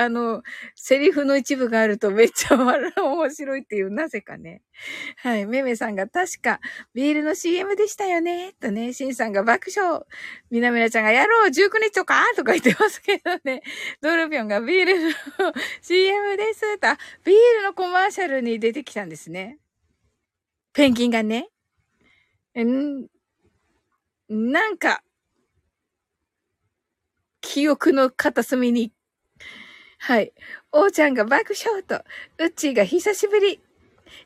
[0.00, 0.42] あの、
[0.74, 4.62] セリフの一部があるとめっちゃ笑う、面白いっていう、なぜかね。
[5.18, 5.44] はい。
[5.46, 6.58] めめさんが確か、
[6.94, 8.54] ビールの CM でしたよね。
[8.58, 10.00] とね、しんさんが爆笑。
[10.50, 13.62] みなみなちゃんがやろう !19 日とかとか言ってますけどね。
[14.00, 15.12] ドルピョンがビールの
[15.82, 16.86] CM ですと。
[17.26, 19.58] ビールのコマーシャルに出てきたんですね。
[20.72, 21.50] ペンギンがね。
[22.58, 23.06] ん、
[24.30, 25.02] なんか、
[27.42, 28.92] 記憶の片隅に
[30.02, 30.32] はい。
[30.72, 32.02] おーちゃんが爆笑と、
[32.38, 33.60] うっちーが久しぶり。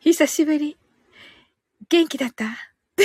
[0.01, 0.79] 久しぶり。
[1.89, 2.47] 元気だった？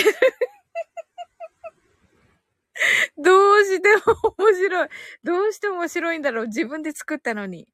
[3.18, 4.02] どうしても
[4.38, 4.90] 面白い。
[5.24, 6.48] どうして面白いんだろう。
[6.48, 7.68] 自分で作ったのに。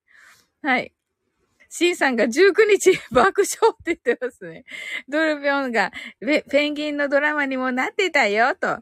[0.64, 0.94] はい。
[1.70, 4.64] シンさんが19日爆笑って言ってますね。
[5.10, 5.92] ドルピョンが
[6.50, 8.70] ペンギンのドラマにもなってたよ、と。
[8.70, 8.82] あ、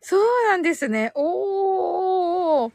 [0.00, 1.12] そうなんですね。
[1.14, 2.72] おー。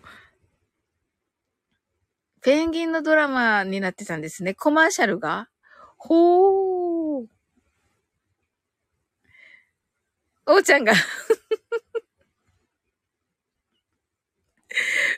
[2.45, 4.53] ペンギンのドラマになってたんですね。
[4.53, 5.47] コマーシャルが？
[5.97, 7.25] ほー。
[10.45, 10.93] おうちゃんが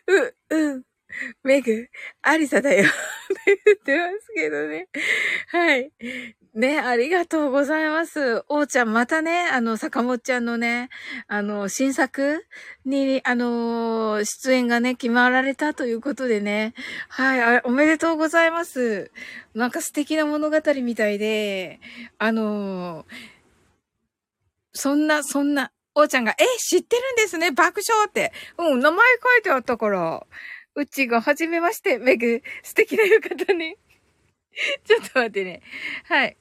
[0.07, 0.83] う、うん。
[1.43, 1.87] メグ、
[2.21, 2.89] アリサだよ っ
[3.45, 4.89] て言ってますけどね。
[5.49, 5.91] はい。
[6.57, 8.43] ね、ありがとうございます。
[8.49, 10.89] おーちゃん、またね、あの、坂本ちゃんのね、
[11.27, 12.47] あの、新作
[12.83, 16.73] に、あの、出演がね、決まられたということでね。
[17.09, 19.11] はい、おめでとうございます。
[19.53, 21.79] なんか素敵な物語みたいで、
[22.17, 23.05] あの、
[24.73, 28.33] そんな、そんな、おーちゃんが、え、知ってるんですね爆笑って。
[28.57, 30.25] うん、名前書いてあったから。
[30.73, 33.77] うちが、はじめまして、メグ、素敵な浴衣ね。
[34.85, 35.61] ちょっと待ってね。
[36.05, 36.35] はい。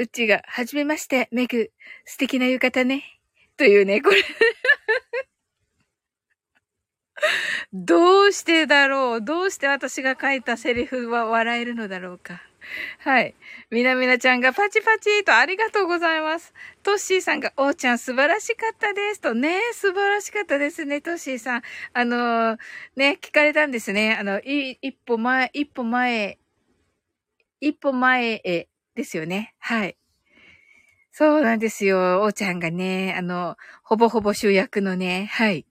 [0.00, 1.70] うちが、はじめまして、メグ、
[2.06, 3.04] 素敵な浴衣ね。
[3.58, 4.22] というね、これ
[7.74, 9.22] どうしてだろう？
[9.22, 12.40] どうして私が書いたセリフは笑えるのだろうか
[13.00, 13.34] はい。
[13.70, 16.54] みなみなちゃんがパチパチとありがとうございます。
[16.82, 19.34] トッシーさんが、おーちゃん素晴らしかったですと。
[19.34, 21.62] ね素晴らしかったですね、トッシーさん。
[21.92, 22.58] あのー、
[22.96, 24.16] ね、聞かれたんですね。
[24.18, 26.38] あの、い、一歩前、一歩前、
[27.60, 29.54] 一歩前へですよね。
[29.58, 29.96] はい。
[31.12, 32.22] そうなんですよ。
[32.22, 35.66] おーちゃんがね、あの、ほぼほぼ主役のね、はい。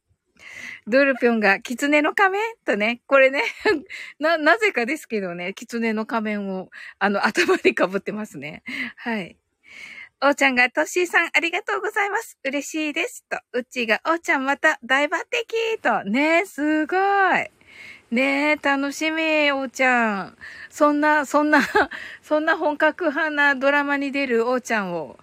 [0.88, 2.42] ドルピョンが、狐の仮面？
[2.66, 3.44] とね、これね、
[4.20, 8.64] な、なぜかですけどね、狐の仮面を、あの、頭に被ってますね。
[8.98, 9.38] はい。
[10.22, 12.38] おーちゃんが、トッシーさん、ありがとうございます。
[12.44, 13.26] 嬉しいです。
[13.30, 17.59] と、うちが、おーちゃんまた大抜擢と、ね、すごい。
[18.12, 20.38] ねえ、楽しみ、おーちゃん。
[20.72, 21.62] そんな、そんな、
[22.24, 25.20] そんな本格派なドラマに出るおーちゃんを、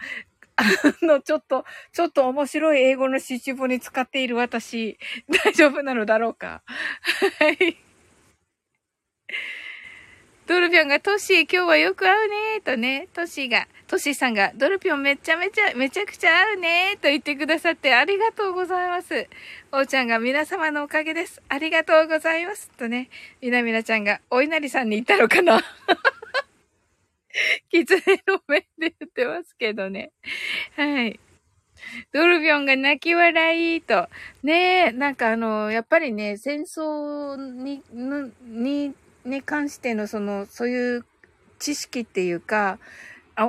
[0.57, 0.63] あ
[1.03, 4.99] の、ちょっと、ちょっと面白い英語の七五に使っている私、
[5.45, 6.63] 大丈夫なのだろうか？
[7.41, 7.77] はい。
[10.47, 19.29] ドルピョンがトシー今日はよく会うねとね、トシーが、トシさんが、ドルピョンめちゃめちゃ、めちゃくちゃ会うねと言ってくださってありがとうございます。
[19.71, 21.41] おーちゃんが皆様のおかげです。
[21.49, 22.69] ありがとうございます。
[22.77, 23.11] とね、
[23.41, 25.63] みなみなちゃんが、お稲荷さんに行ったのかな
[27.71, 30.11] 狐の目で言ってますけどね。
[30.75, 31.21] はい。
[32.13, 34.09] ドルビョンが泣き笑いと。
[34.43, 41.07] ねえ、なんかあの、やっぱりね、戦争に、に、に関してのその、そういう
[41.61, 42.81] 知識っていうか、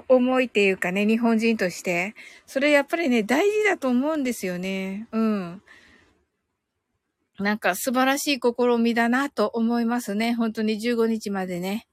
[0.07, 2.15] 思いっていうかね、日本人として。
[2.45, 5.07] それやっぱりね、大事だと思うんですよね。
[5.11, 5.61] うん。
[7.39, 10.33] なんか素晴らしい試みだなと思いますね。
[10.33, 11.87] 本当に15日までね。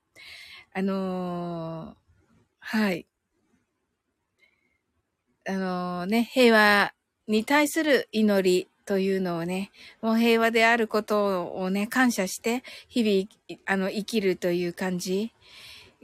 [0.72, 1.94] あのー、
[2.58, 3.06] はい。
[5.46, 6.94] あのー、ね、平和
[7.28, 9.70] に対する祈りというのをね、
[10.02, 15.32] もう平和であることをね、感謝して、日々、あの、生きるという感じ、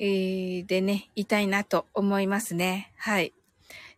[0.00, 2.92] でね、いたいなと思いますね。
[2.96, 3.34] はい。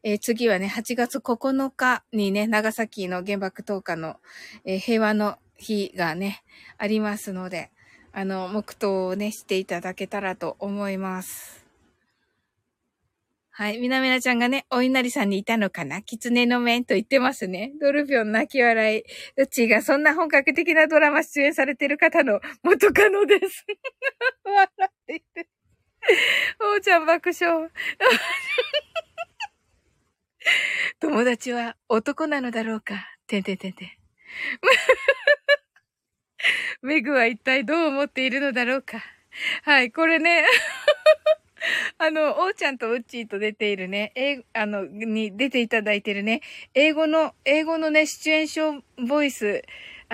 [0.03, 4.17] えー、次はね、8月9日にね、長崎の原爆投下の、
[4.65, 6.43] えー、平和の日がね、
[6.77, 7.71] ありますので、
[8.13, 11.65] あの、黙祷をね、していただけたらと思います。
[13.55, 13.79] はい。
[13.79, 16.03] みなみなちゃんがね、お稲荷さんにいたのかな？
[16.03, 17.73] 狐の面と言ってますね。
[17.81, 19.05] ドルフィオン泣き笑い。
[19.37, 23.67] うちがそんな本格的なドラマ出演されてる方の元カノです。
[24.43, 25.52] 笑っていて。
[26.61, 27.71] おーちゃん爆笑。
[31.01, 32.95] 友達は男なのだろうか
[33.27, 33.91] てんてんてんてん。
[36.83, 39.03] メグは一体どう思っているのだろうか
[39.63, 40.45] はい、これね。
[41.99, 46.41] あの、おーちゃんとうっちーと出ているね、え、あの、に出ていただいてるね、
[46.75, 49.63] 英語の、英語のね、シチュエーションボイス、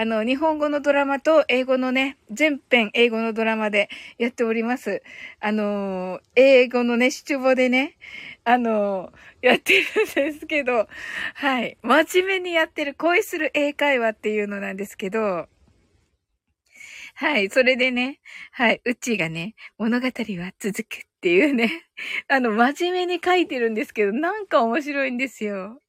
[0.00, 5.02] あの、日本語のドラマと英語のね、全編英語のドラマでやっております。
[5.40, 7.96] あの、英語のね、シチュボでね、
[8.44, 10.86] あの、やってるんですけど、
[11.34, 11.78] はい。
[11.82, 15.48] 真面目にやってる恋する英会話っていうのなんですけど、
[17.14, 17.50] はい。
[17.50, 18.20] それでね、
[18.52, 18.80] はい。
[18.84, 21.70] うちがね、物語は続くっていうね、
[22.28, 25.80] あの、真面目に書いてるんですけど、なんか面白いんですよ。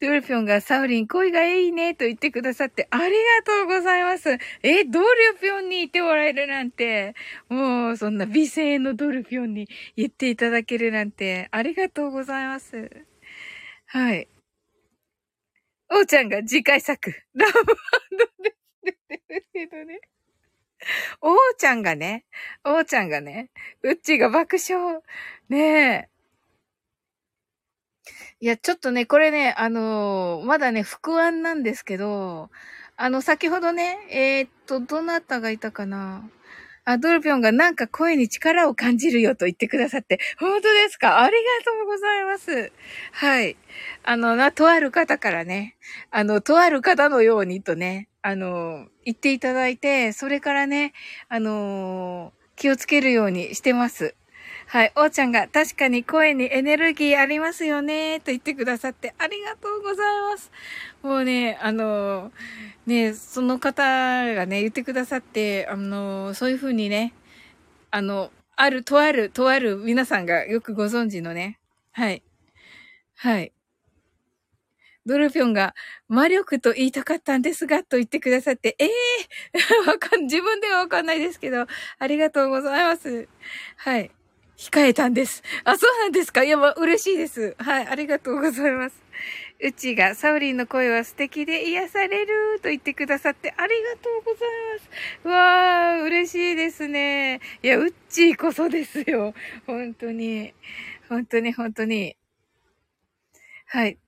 [0.00, 3.10] ドルピョンがサウリン恋がいいねと言ってくださってありが
[3.44, 4.30] とうございます。
[4.62, 5.06] え、ドル
[5.40, 7.14] ピョンにいてもらえるなんて、
[7.50, 12.90] もうそんな美声のドルピョンに言っていただけるなんてありがとうございます。
[13.86, 14.28] はい。
[15.90, 20.00] おーちゃんが次回作、ラブドですってるけどね。
[21.20, 22.24] おーちゃんがね、
[22.64, 23.50] おーちゃんがね、
[23.82, 25.00] うっちが爆笑。
[25.50, 26.19] ねえ。
[28.40, 32.50] いや、ちょっとね、これね、あのー、まだね、副案なんですけど、
[32.96, 36.28] あの、先ほどね、えー、っと、どなたがいたかな？
[36.84, 41.22] あ、ドルピョンがなんか声に力を感じるよと言ってくださって、本当ですか？
[41.22, 42.72] ありがとうございます。
[43.12, 43.56] はい。
[44.02, 45.76] あの、な、とある方からね、
[46.10, 50.92] あの、とある方のようにとね、あの、言っていただいて、それからね、
[51.28, 54.14] あの、気をつけるようにしてます。
[54.72, 54.92] はい。
[54.94, 60.52] おーちゃんが確かに声にエネルギーありますよね、と言ってくださってありがとうございます。
[61.02, 62.30] もうね、あの、
[62.86, 63.82] ね、その方
[64.32, 67.14] がね、言ってくださって、あの、そういう風にね、
[67.90, 71.58] あの、ある、とある、とある皆さんがよくご存知のね、
[71.90, 72.22] はい。
[73.16, 73.52] はい。
[75.04, 75.74] ドルピョンが
[76.06, 81.66] 魔力と言いたかったんですが、と言ってくださって、ええー、 わかん、自分ではわかんないですけど、
[81.98, 83.26] ありがとうございます。
[83.76, 84.12] はい。
[84.60, 85.42] 控えたんです。
[85.64, 86.44] あ、そうなんですか？
[86.44, 87.56] いや、まあ、嬉しいです。
[87.58, 89.02] はい、ありがとうございます。
[89.62, 95.28] うちが、サウリンの声は素敵で癒されると言ってくださってありがとうございます。
[95.28, 97.40] わー、嬉しいですね。
[97.62, 99.32] いや、うっちーこそですよ。
[99.66, 100.52] 本当に。
[101.08, 102.16] 本当に、本当に。
[103.66, 103.98] はい。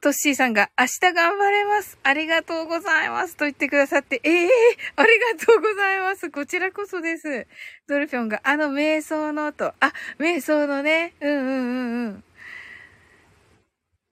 [0.00, 1.98] トッシーさんが明日頑張れます。
[2.04, 3.36] ありがとうございます。
[3.36, 4.48] と言ってくださって、ええー、
[4.94, 6.30] ありがとうございます。
[6.30, 7.48] こちらこそです。
[7.88, 12.24] ドルフィョンがあの瞑想のと、あ、瞑想のね、うんうんうんうん。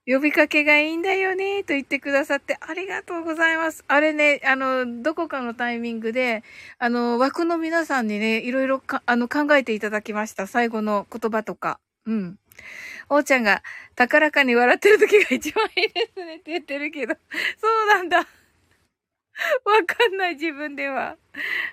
[0.09, 3.84] 呼びかけがいいんだよね、と言ってくださってありがとうございます。
[3.87, 6.43] あれね、あの、どこかのタイミングで、
[6.78, 10.49] あの、枠の皆さんにね、いろいろか、あの、考えていただきました。
[10.49, 11.78] 最後の言葉とか。
[12.07, 12.39] うん。
[13.09, 13.62] おーちゃんが
[13.94, 17.14] 高らかに笑ってる時が一番いいですねって言ってるけど、
[17.59, 18.18] そうなんだ。
[18.18, 18.24] わ
[19.86, 21.16] かんない自分では。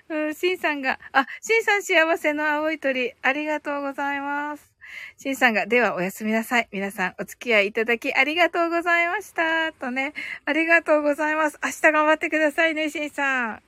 [0.08, 4.72] うん、シンさんが、あ、シンさん幸せの青い鳥、ありがとうございます。
[5.16, 6.68] シンさんが、ではおやすみなさい。
[6.72, 9.72] 皆さんお付き合いいただきありがとうございました。
[9.72, 10.12] とね、
[10.44, 11.58] ありがとうございます。
[11.62, 13.62] 明日頑張ってくださいね、シンさん。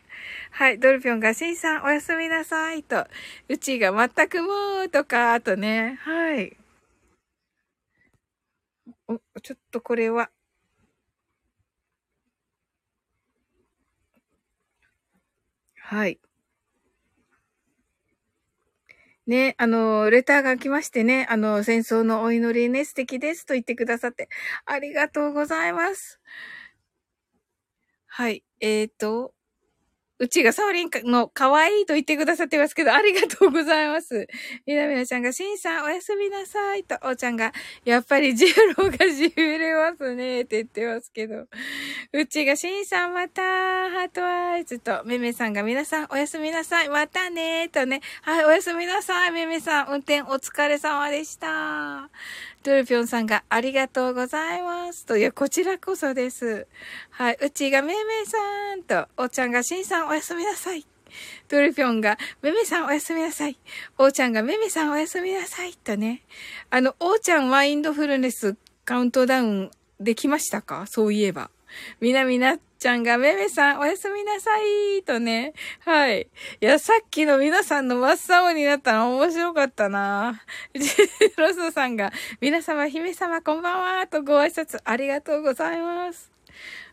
[0.50, 2.82] はい、ドルピョンが、シンさんおやすみなさい。
[2.82, 3.06] と、
[3.48, 6.56] うちが全くもう、とか、あとね、はい。
[9.09, 10.30] お、ちょっとこれは、
[15.76, 16.18] はい。
[19.26, 24.28] ね、あの、レターが来ましてね、あの、戦争のお祈りね、素敵ですと言ってくださって、
[24.66, 26.20] ありがとうございます。
[28.07, 28.44] はい。
[28.61, 29.34] えっ、ー、と、
[30.18, 34.26] うちがサオリンの可愛いと言ってくださってますけど、ありがとうございます。
[34.66, 37.52] みなみなちゃんが、しんさんおやすみなさいと、おーちゃんが、
[37.84, 38.48] やっぱりジュ
[38.78, 41.46] ローがしびれますねって言ってますけど。
[42.12, 48.00] うちが、しんさんまたハートアイズと、めめさんが、皆さんおやすみなさい、またねとね。
[48.22, 49.88] はい、おやすみなさい、めめさん。
[49.88, 52.08] 運転お疲れ様でした。
[52.66, 55.06] トゥルピョンさんがありがとうございます。
[55.06, 56.66] と、いや、こちらこそです。
[57.10, 60.84] はい、うちがめいめいさんと、おちゃんがしんさんおやすみなさい。
[61.46, 63.56] トゥルピョンが、めめさんおやすみなさい。
[63.98, 65.74] おーちゃんが、めめさんおやすみなさい。
[65.74, 66.22] とね。
[66.68, 70.86] あの、おーちゃんマインドフルネスカウントダウンできましたか？
[70.88, 71.50] そういえば。
[72.00, 74.51] みなみなちゃんが、めめさん、おやすみなさ
[74.99, 75.55] いとね。
[75.81, 76.29] はい。
[76.61, 80.43] いや、さっきの皆さんの真っ青になったの面白かったな
[81.39, 86.31] ロスさんが、皆様、姫様、こんばんはとご挨拶ありがとうございます。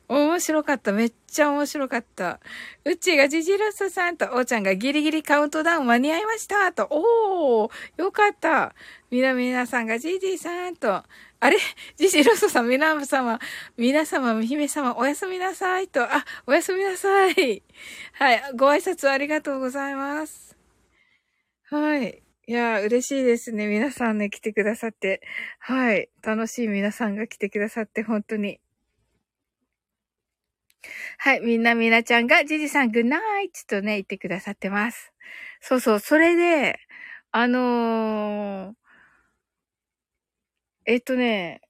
[0.07, 0.91] 面白かった。
[0.91, 2.39] めっちゃ面白かった。
[2.85, 8.75] うちがジジロスさんと、おーちゃんがギリギリカウントダウン間に合いましたと、おー、よかった。
[9.11, 11.03] みなみなさんがジジさんと、
[11.43, 11.57] あれ？
[11.97, 13.37] ジジロスさん、みな様、
[13.75, 17.61] 皆様、姫様、おやすみなさいと、あ、おやすみなさい。
[18.13, 20.55] はい、ご挨拶ありがとうございます。
[21.69, 22.23] はい。
[22.47, 23.67] いや、嬉しいですね。
[23.67, 25.21] 皆さんね、来てくださって。
[25.59, 26.09] はい。
[26.21, 28.61] 楽しい皆さんが来てくださって、本当に
[31.17, 31.41] はい。
[31.41, 35.11] みんなみなちゃんが、ジジさん、グッナイトとね、言ってくださってます。
[35.59, 35.99] そうそう。
[35.99, 36.79] それで、
[37.31, 38.82] あのー、
[40.85, 41.61] えっとね、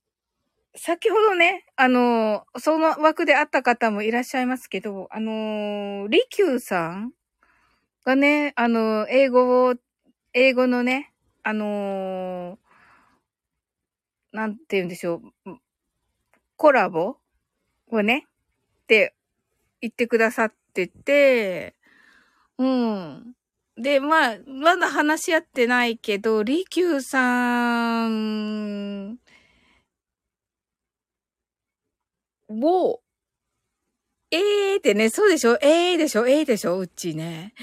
[0.76, 7.14] 先ほどね、あの、その枠で会った方もいらっしゃいますけど、あのー、リキューさん
[8.06, 9.76] がね、あの英語を、
[10.34, 12.60] 英語のね、あの
[14.34, 15.58] なんて言うんでしょう、
[16.58, 17.18] コラボ
[17.92, 18.26] をね、
[18.84, 19.14] って
[19.82, 21.76] 言ってくださってて、
[22.58, 23.34] うん。
[23.78, 29.18] で、まあ、まだ話し合ってないけど、リキューさん
[32.50, 33.02] を、
[34.32, 37.54] ええーってね、そうでしょええー、でしょええー、でしょうっちね。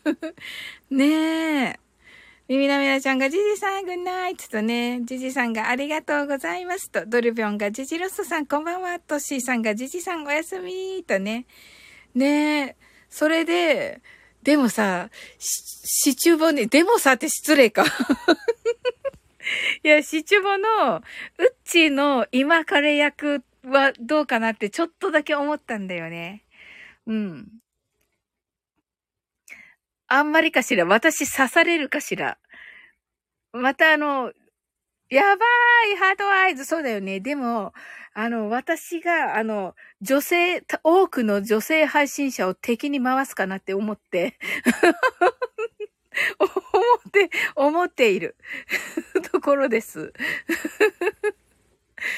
[0.90, 1.80] ねえ。
[2.48, 11.46] みみなみなちゃんがジジさんグッナイトとね、ジジさんがありがとうございますと、ドルビョンがジジロストさんこんばんはと、シーさんがジジさんおやすみとね。
[12.14, 12.76] ねえ、
[13.08, 14.02] それで、
[14.42, 17.84] でもさ、シチュボね、でもさって失礼か。
[19.84, 21.02] いや、シチュボの、ウッ
[21.64, 26.44] チーの今彼役はどうかなってちょっとだけ思ったんだよね。
[27.06, 27.48] うん。
[30.06, 32.38] あんまりかしら私刺されるかしら
[33.52, 34.32] またあの、
[35.10, 35.44] やば
[35.92, 37.18] いハートアイズそうだよね。
[37.18, 37.72] でも、
[38.14, 44.38] あの、私が、あの、女性、多くの女性配信者を敵に回すかなって思って
[46.38, 46.48] 思
[47.08, 48.36] って、思っている
[49.32, 50.12] ところです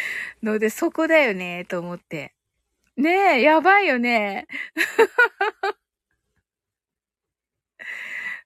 [0.43, 2.35] ので、そこだよね、と思って。
[2.97, 4.47] ねえ、やばいよね。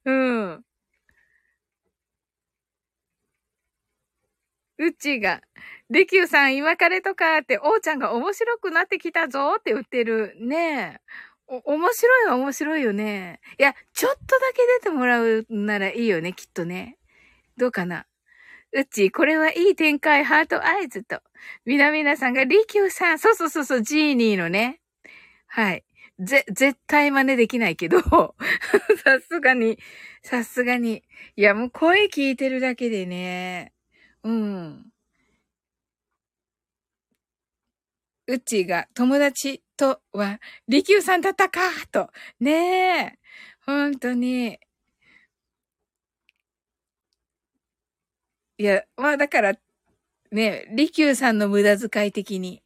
[0.04, 0.64] うん。
[4.78, 5.40] うちが、
[5.88, 10.36] レキューさん今彼とかって、おーちゃんが面白くなってきたぞって言ってる。
[10.40, 11.00] ねえ。
[11.48, 13.40] お、面白いは面白いよね。
[13.58, 16.98] いや、ちょっとだけ出てもらうならいいよね、きっとね。
[17.56, 18.06] どうかな。
[18.72, 21.20] うち、これはいい展開、ハートアイズと。
[21.64, 24.80] みなみなさんが、リキューさん、そうそうそうそう、ジーニーのね。
[25.46, 25.84] はい。
[26.18, 28.00] ぜ、絶対真似できないけど、
[29.04, 29.78] さすがに、
[30.22, 31.04] さすがに。
[31.36, 33.72] いや、もう声聞いてるだけでね、
[34.26, 34.90] うん。
[38.28, 41.60] うちが友達とは、利休さんだったか
[41.92, 42.10] と。
[42.40, 43.18] ねえ。
[43.64, 44.58] 本当に。
[48.58, 49.54] いや、まあだから、
[50.32, 52.62] ね、利休さんの無駄遣い的に。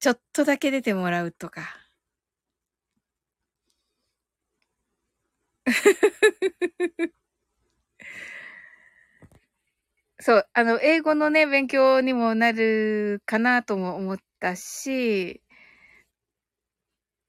[0.00, 1.86] ちょっとだけ出てもらうとか。
[10.26, 15.40] そう、あの、英語のね、勉強にもなるかなとも思ったし、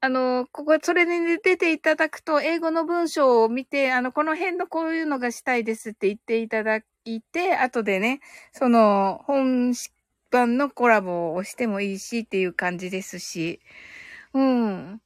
[0.02, 8.20] あの、ここ、それに出ていただくと、英語の文章を見て、あの、この辺のこういうのがしたいですって言っていただいて、後でね、
[8.52, 9.74] その、本
[10.30, 13.60] 版のコラボをしてもいいしっていう感じですし、
[14.34, 15.02] うん。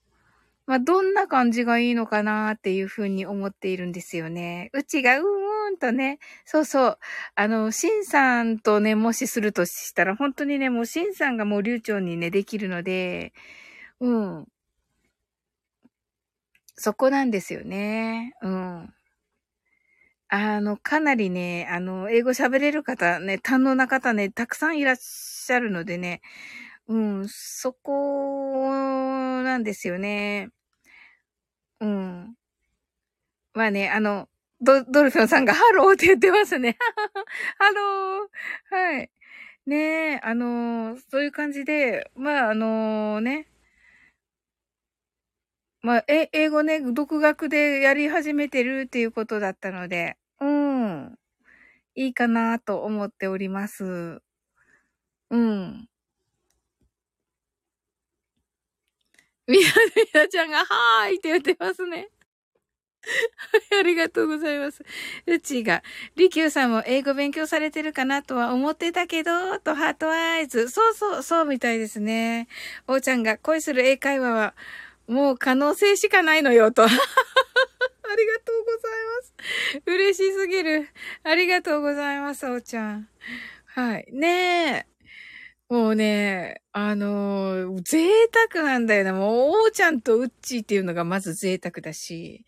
[0.67, 4.69] まあ、どんな感じがいいのかなっていうふうに思っているんですよね。
[4.73, 6.99] うちがうーんとね、そうそう。
[7.35, 13.33] あの、シンさんとね、もしするとしたら、本当にね、もうシンさんがもう流暢にね、できるので、
[14.01, 14.09] う
[14.41, 14.47] ん。
[16.75, 18.33] そこなんですよね。
[18.41, 18.93] うん。
[20.29, 26.21] あの、かなりね、あの、英語喋れる方ね、堪能な方ね、たくさんいらっしゃるのでね、
[26.87, 28.71] うん、そこ
[29.43, 30.49] なんですよね。
[31.79, 32.35] うん。
[33.53, 34.29] まあね、あの、
[34.61, 36.77] ド、ドルフィンさんがハローって言ってますね。
[37.57, 38.75] ハロー。
[38.75, 39.11] はい。
[39.67, 39.77] ね
[40.15, 43.47] え、あのそういう感じで、まあ、あのね。
[45.83, 51.17] まあ、え、英語ね、独学でやり始めてるっていうことだったので、うん。
[51.95, 54.21] いいかなと思っております。
[55.31, 55.87] うん。
[59.47, 62.09] みな、 みなちゃんが、はーいって言ってますね。
[63.71, 64.83] はい、ありがとうございます。
[65.25, 65.83] うちが、
[66.15, 70.69] りきゅうさんも英語勉強されてるかなとは思ってたけど、とハートアイズ。
[70.69, 72.47] そうそう、そうみたいですね。
[72.87, 74.53] おーちゃんが恋する英会話は、
[75.07, 76.83] もう可能性しかないのよ、と。
[76.85, 79.33] ありがとうございます。
[79.85, 80.89] 嬉しすぎる。
[81.23, 83.07] ありがとうございます、おーちゃん。
[83.65, 84.07] はい。
[84.11, 84.90] ねえ。
[85.71, 88.09] もうね、あのー、贅
[88.51, 89.13] 沢なんだよな。
[89.13, 92.43] もう、おーちゃんとうっちーっていうのがまず贅沢だし、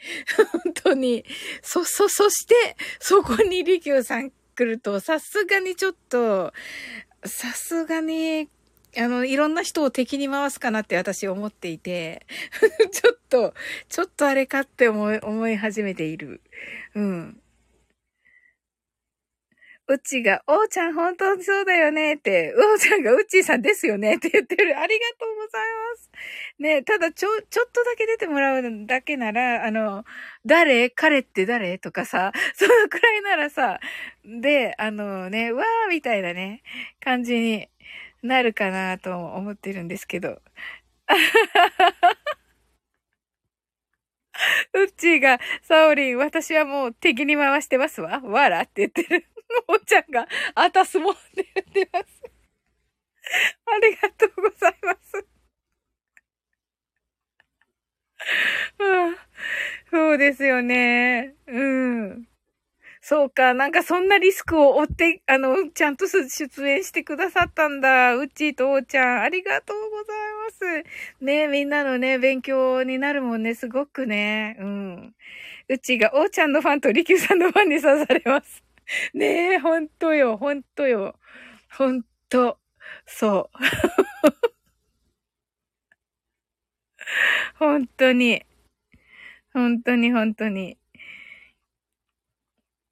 [0.51, 1.23] 本当に、
[1.61, 6.51] そ、そ、そして、そこにりきゅうさん来ると、さすがにちょっと、
[7.23, 8.49] さすがに、
[8.97, 12.25] あの、いろんな人を敵に回すかなって私思っていて、
[12.91, 13.53] ちょっと、
[13.87, 16.41] ちょっとあれかって思い、思い始めている。
[16.93, 17.41] うん。
[19.87, 24.77] うちが、おーちゃん本当にそうだよねって、うおちゃんがうっちーさんですよねって言ってる。
[24.79, 25.61] ありがとうござい
[25.91, 26.09] ます。
[26.59, 30.05] ねただちょ、ちょっとだけ出てもらうだけなら、あの、
[30.45, 30.89] 誰？
[30.89, 31.77] 彼って誰？
[31.79, 33.79] とかさ、 そのくらいならさ、
[34.23, 36.63] で、あのね、わーみたいなね、
[37.01, 37.67] 感じに
[38.21, 40.41] なるかなと思ってるんですけど。
[44.73, 48.19] うっちーが、サオリン、私はもう敵に回してますわ。
[48.21, 49.25] わらって言ってる。
[49.67, 52.23] おちゃんが、あたすもんで言ってます。
[53.65, 55.25] ありがとうございます。
[58.79, 59.15] うん、
[59.91, 61.35] そうですよね。
[61.47, 62.27] うん。
[63.01, 68.15] そうか、なんかそんなリスクを負って、あの、ちゃんと出演してくださったんだ。
[68.15, 70.17] うっちーとおーちゃん、ありがとうござい
[70.81, 70.83] ま
[71.21, 71.25] す。
[71.25, 74.57] ねみんなのね、勉強になるもんね、すごくね。
[74.59, 75.15] うん。
[75.69, 78.62] うちーがおーちゃんのファンとりきゅうさんのファンに刺されます。
[79.13, 81.15] ねえ、ほんとよ、ほんとよ。
[81.77, 82.59] ほんと、
[83.05, 83.57] そう。
[87.59, 88.43] 本当に。
[89.53, 90.77] 本当に本当に。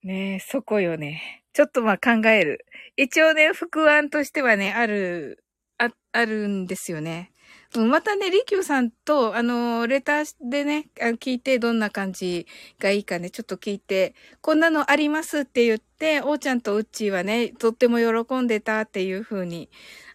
[0.04, 1.44] ねえ、そこよね。
[1.54, 2.66] ちょっとまあ考える。
[2.98, 5.44] 一応ね、副案としてはね、ある、
[5.78, 7.31] あ、あるんですよね。
[7.78, 12.46] またね、りきゅうさんと、あの、レターでね、聞いてどんな感じ
[12.80, 19.70] がいいかね、ちょっと聞いて、こんなのありますって言って、おーちゃんとうっちーはね、とっても喜んでたっていうふうに、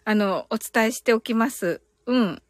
[0.05, 1.81] あの、お伝えしておきます。
[2.05, 2.41] うん。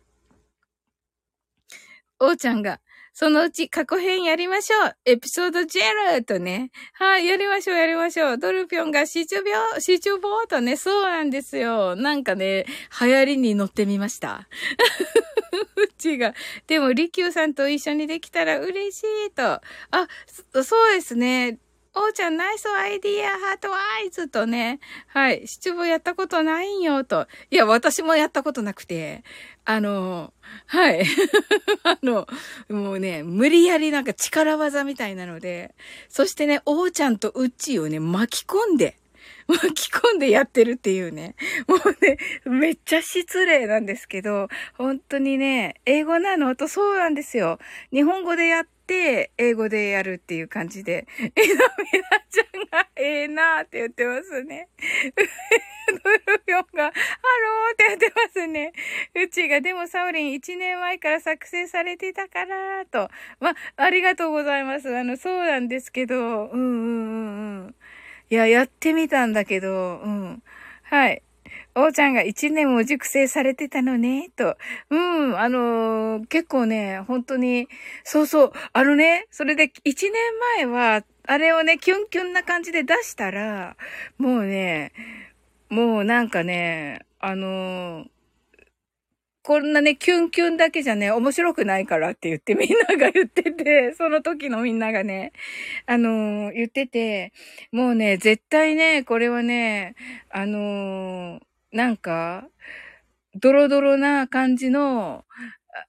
[2.19, 2.79] おーちゃんが、
[3.19, 4.95] そのうち過去編やりましょう。
[5.05, 6.69] エピソード0とね。
[6.93, 8.37] はい、やりましょう、やりましょう。
[8.37, 11.95] ドルピョンがシチュビョ、シチュボーとね、そうなんですよ。
[11.95, 12.67] なんかね、
[13.01, 14.47] 流行りに乗ってみました。
[15.77, 16.35] うちが。
[16.67, 19.43] でも、リキューさんと一緒にできたら嬉しいと。
[19.43, 19.61] あ、
[20.63, 21.57] そうですね。
[21.99, 24.79] おーちゃん、 nice idea、heart eyes とね。
[25.07, 25.47] はい。
[25.47, 27.27] 七五やったことないんよ、と。
[27.49, 29.23] いや、私もやったことなくて。
[29.65, 30.31] あの、
[30.67, 31.03] はい。
[31.81, 32.27] あの、
[32.69, 35.73] もうね、無理やりなんか力技みたいなので。
[36.07, 38.97] そしてね、おーちゃんとうっちーをね、巻き込んで。
[39.47, 41.35] 巻き込んでやってるっていうね。
[41.67, 46.55] もうね、めっちゃ失礼なんですけど、本当にね、英語なの？
[46.55, 47.57] とそうなんですよ。
[47.91, 51.07] 日本語でやって、英語でやるっていう感じで。
[51.19, 54.69] えなみなちゃんが、ええー、なーって言ってますね。
[55.87, 58.73] ドルピョンが、ハローって言ってますね。
[59.15, 63.09] うっちーが、でもサオリン1年前から作成されてたから、と。
[63.39, 64.95] ま、ありがとうございます。
[64.95, 67.75] あの、そうなんですけど、うんうんうんうん。
[68.29, 70.43] いや、やってみたんだけど、うん。
[70.83, 71.21] はい。
[71.79, 74.57] おーちゃんが一年も熟成されてたのね、と。
[74.89, 77.67] うん、あのー、結構ね、本当に、
[78.03, 80.13] そうそう、あのね、それで一年
[80.57, 83.77] 前は、あれをね、キュンキュンな感じで出したら、
[84.17, 84.91] もうね、
[85.69, 88.07] もうなんかね、あのー、
[89.43, 95.31] こんなね、キュンキュンだけじゃね、面白くないからって言ってみんなが言ってて、 その時のみんながね、
[95.85, 97.31] あのー、言ってて、
[97.71, 99.95] もうね、絶対ね、これはね、
[100.31, 102.47] あのー、なんか、
[103.35, 105.25] ドロドロな感じの、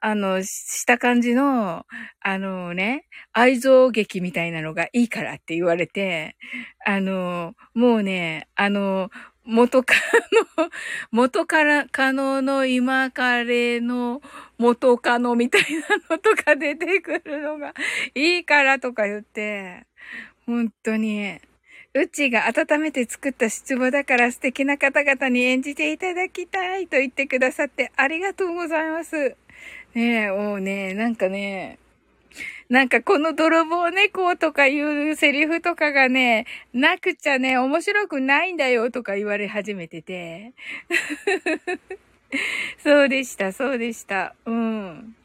[0.01, 1.87] あの、した感じの、
[2.21, 6.37] あのね、愛憎劇みたいなのがいいからって言われて、
[6.85, 9.11] あの、もうね、あの、
[9.45, 9.95] 元カ
[10.59, 10.69] ノ、
[11.11, 14.21] 元から可能の今彼の
[14.59, 17.73] 元カノみたいなのとか出てくるのが
[18.15, 19.87] いいからとか言って、
[20.45, 21.41] 本当に、
[21.95, 29.37] うちが温めて作った出馬だから素敵な方々に演じていただきたいと言ってくださってありがとうございます。
[29.95, 31.79] ねえ、もうね、なんかね、
[32.69, 40.53] なんかこの泥棒猫とかいうセリフとかがね、なくちゃね、面白くないんだよとか言われ始めてて。
[42.85, 44.35] そうでした、そうでした。
[44.45, 45.17] うん。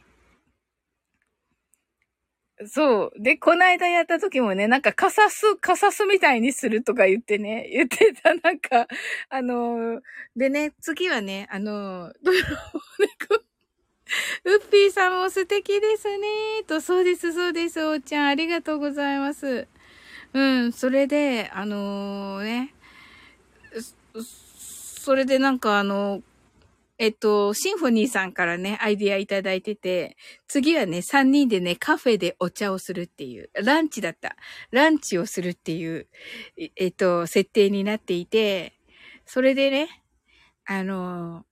[2.67, 3.21] そう。
[3.21, 8.87] で、こないだやった時もね、なんかカサス、カサスみたいにするとか言ってね、 言ってた、なんか、
[9.29, 10.01] あのー、
[10.35, 12.45] でね、次はね、あのー、泥棒
[13.29, 13.43] 猫
[14.45, 16.63] ウッピーさんも素敵ですね。
[16.67, 18.27] と、そうです、そうです、おーちゃん。
[18.27, 19.67] ありがとうございます。
[20.33, 22.73] うん、それで、あのー、ね、
[25.03, 26.21] それでなんかあの、
[27.03, 30.15] えっと、シンフォニーさんからね、アイディアいただいてて、
[30.47, 34.37] 次はね、3人でね、カフェでお茶をするっていう、ランチだった。
[34.71, 36.07] ランチをするっていう、
[36.77, 38.79] えっと、設定になっていて、
[39.25, 39.89] それでね、
[40.63, 41.45] あの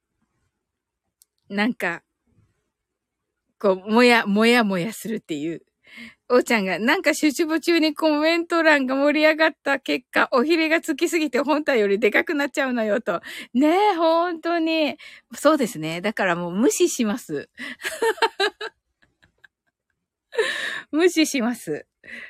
[1.50, 2.02] なんか、
[3.60, 5.64] こう、もや、もやもやするっていう。
[6.34, 13.22] おーちゃんが、なんか集中中にコメント欄が盛り上がった結果、おひれがつきすぎて本体よりでかくなっちゃうのよと。
[13.54, 14.96] ねえ、本当に。
[15.34, 16.00] そうですね。
[16.00, 17.50] だからもう無視します。
[20.92, 21.86] 無視します。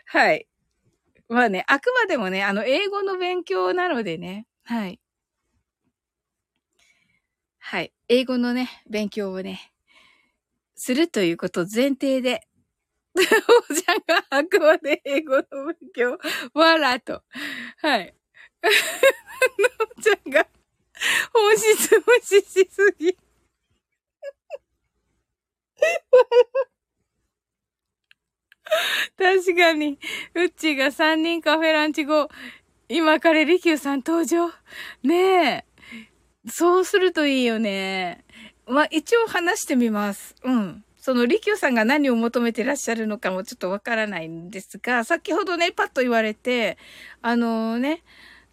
[0.06, 0.48] はい。
[1.30, 4.48] まあね、あくまでもね、あの、英語の勉強なのでね。
[4.64, 5.00] はい。
[7.60, 7.94] はい。
[8.10, 9.72] 英語のね、勉強をね、
[10.76, 12.48] するということ前提で、
[13.16, 16.18] おじゃんがあくまで英語の勉強、
[16.54, 17.24] わらと。
[17.78, 18.16] はい。
[18.64, 18.70] の
[20.02, 20.48] ちゃんが
[21.34, 23.18] 本質無視しすぎ。
[29.18, 30.00] 確かに、
[30.36, 32.30] うっちが3人カフェランチ後、
[32.88, 34.50] 今からリキューさん登場。
[35.04, 35.66] ねえ。
[36.50, 38.24] そうするといいよね。
[38.68, 40.36] まあ、一応話してみます。
[40.44, 40.86] うん。
[41.02, 46.78] その、リキューさんが何を求めてらっしゃるのかもちょっとわからないんですが、先ほどね、パッと言われて、
[47.24, 48.04] あのね、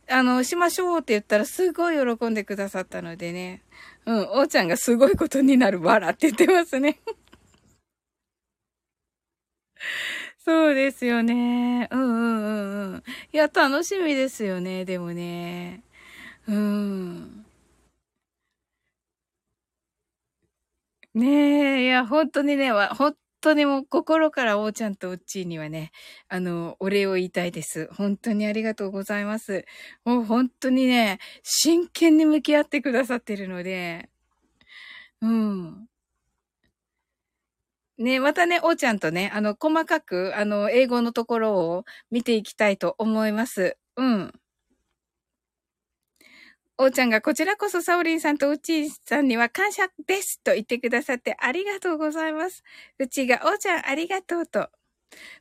[0.09, 3.63] あの、しましょうって言ったらすごい喜んでくださったのでね。
[4.07, 6.99] うん、おーちゃんがすごいことになるわらって言ってますね。
[10.39, 11.89] そうですよね。
[11.91, 12.49] うんうんう
[12.89, 13.03] んうん。
[13.33, 15.83] いや、楽しみですよね、でもね。
[16.49, 17.38] うん。
[21.15, 25.91] ねえ、いや、本当にね、本当にもう心からおーちゃんとうっちーにはね、
[26.29, 27.89] あの、お礼を言いたいです。
[27.93, 29.65] 本当にありがとうございます。
[30.05, 34.11] もう本当にね、真剣に向き合ってくださってるので、
[35.21, 35.89] うん。
[37.99, 43.77] ね、またね、おーちゃんとね、あの、細かく、あの、英語のところを見ていきたいと思います。
[43.97, 44.33] うん。
[46.81, 52.63] おーちゃんがこちらこそサオリンさんとうちさんには感謝ですと言ってくださってありがとうございます。
[53.01, 54.69] うちがおーちゃんありがとうと。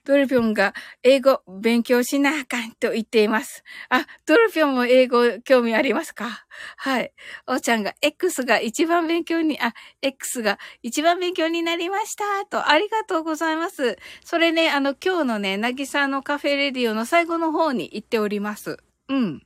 [0.05, 0.73] ドルピョンが
[1.03, 3.63] 英語勉強しなあかんと言っています。
[3.89, 6.47] あ、ドルピョンも英語興味ありますか？
[6.77, 7.13] はい。
[7.45, 13.97] おーちゃんが X が一番勉強に、あ、X が一番勉強になりましたと、ありがとうございます。
[14.23, 18.77] それね、あの今日のね、なぎさのカフェレディオの最後の方に行っております。
[19.09, 19.43] うん。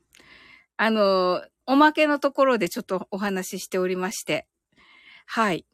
[0.78, 4.48] あの、おまけのところでちょっとお話ししておりまして。
[5.26, 5.66] はい。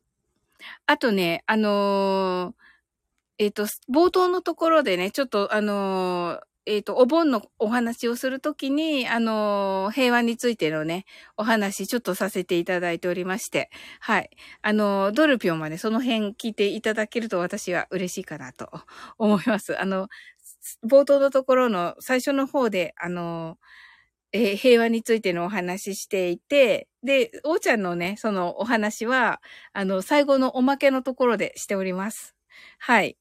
[0.86, 2.54] あとね、あのー、
[3.40, 11.06] えっ、ー、と、冒頭のところでね、ちょっとあのー、えっ、と、お盆のお話をするときに、あの平和についてのね、
[11.38, 13.70] お話ちょっとさせていただいておりまして、
[14.02, 14.30] はい。
[14.62, 18.70] あのドルピョンまでその辺聞いていただけると私は嬉しいかなと
[19.18, 19.80] 思います。
[19.80, 20.10] あの、
[20.86, 23.58] 冒頭のところの最初の方で、あの
[24.34, 29.42] えー、平和についてのお話ししていて、で、おーちゃんのね、そのお話は、
[29.74, 32.36] あの、最後のおまけのところでしております。
[32.80, 33.18] はい。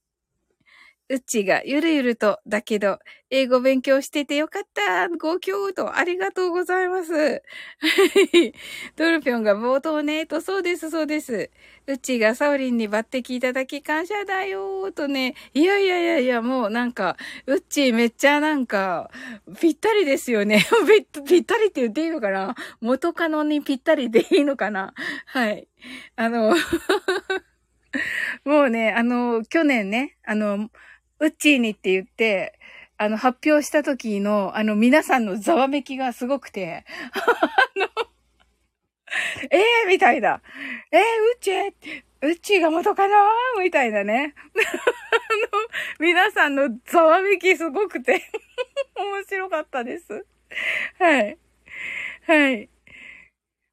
[1.08, 2.98] うっちがゆるゆると、だけど、
[3.30, 5.08] 英語勉強しててよかった。
[5.08, 7.42] ご協と、ありがとうございます。
[8.96, 11.50] ドルピョンが冒頭ね、と、そうです、そうです。
[11.86, 15.34] うっちがサオリンに抜擢いただき感謝だよ、とね。
[15.54, 17.16] いやいやいやいや、もうなんか、
[17.46, 19.08] うっちめっちゃなんか、
[19.60, 20.64] ぴったりですよね。
[21.28, 22.56] ぴったりって言っていいのかな？
[22.80, 24.92] 元カノにぴったりでいいのかな？
[25.26, 25.68] はい。
[26.16, 26.52] あの
[28.44, 30.70] もうね、あの、去年ね、あの、
[31.20, 32.58] うっちーにって言って、
[32.98, 37.86] あの、発表した時の、あの、皆さんのざわめきがすごくて、あの、
[39.50, 40.40] えー、みたいな。
[40.90, 41.02] えー、う
[41.36, 41.72] っちー
[42.22, 43.14] うっちーが元かな？
[43.62, 44.34] みたいなね。
[44.56, 45.62] あの、
[46.00, 48.22] 皆さんのざわめきすごくて
[48.96, 50.26] 面白かったです。
[50.98, 51.38] はい。
[52.26, 52.68] はい。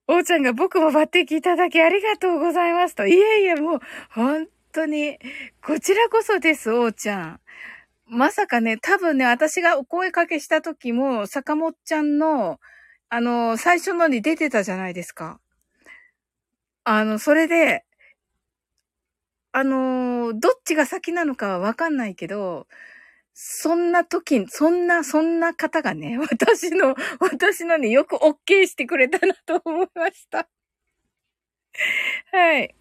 [0.08, 3.08] おーちゃんが僕も抜擢いただきありがとうございますと。
[3.08, 3.80] いえいえ、もう、
[4.10, 5.18] 本当に、
[5.66, 7.40] こちらこそです、おーちゃん。
[8.08, 12.60] まさかね、多分ね、私がお声かけした時も、坂本ちゃんの、
[13.10, 15.40] あの、最初のに出てたじゃないですか。
[16.86, 17.86] あの、それで、
[19.52, 22.68] あの、どっちが先なのかはわかんないけど、
[23.34, 30.50] そんな時、そんな、そんな方がね、 私の、私のによく OK してくれたなと思いました。
[32.32, 32.76] はい。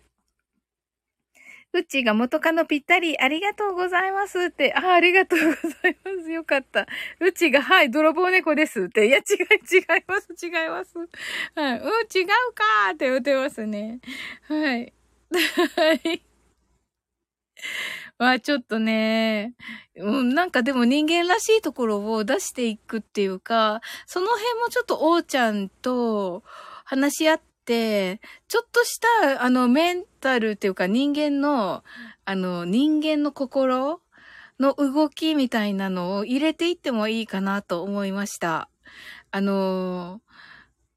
[1.74, 6.30] うちが元カノぴったり、ありがとうございますって、あ、ありがとうございます。
[6.30, 6.86] よかった。
[7.20, 10.98] うちが、はい、泥棒猫ですって、いや、違い、違います、違います。
[10.98, 14.00] はい、うん、違うかーって言ってますね。
[14.48, 14.92] はい。
[15.76, 16.22] はい。
[18.18, 19.54] まあちょっとね、
[19.96, 26.44] うん、なんかでも人間らしいところを出していくっていうか、その辺もちょっとおーちゃんと
[26.84, 31.84] 話し合って、ちょっとした、あの、メンタルっていうか人間の、
[32.24, 34.00] あの、人間の心
[34.60, 38.68] の動きみたいなのを入れていってもいいかなと思いました。
[39.30, 40.20] あの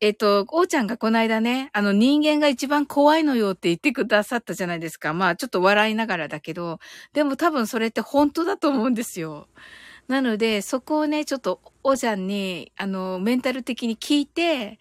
[0.01, 5.13] えっ、と、おーちゃんがこの間ね、あの人間が一番怖いのよって言ってくださったじゃないですか。
[5.13, 6.79] まあちょっと笑いながらだけど、
[7.13, 9.47] でも多分それって本当だと思うんですよ。
[10.07, 14.79] なので、そこをね、ちょっとおーちゃんに、あの、メンタル的に聞いて、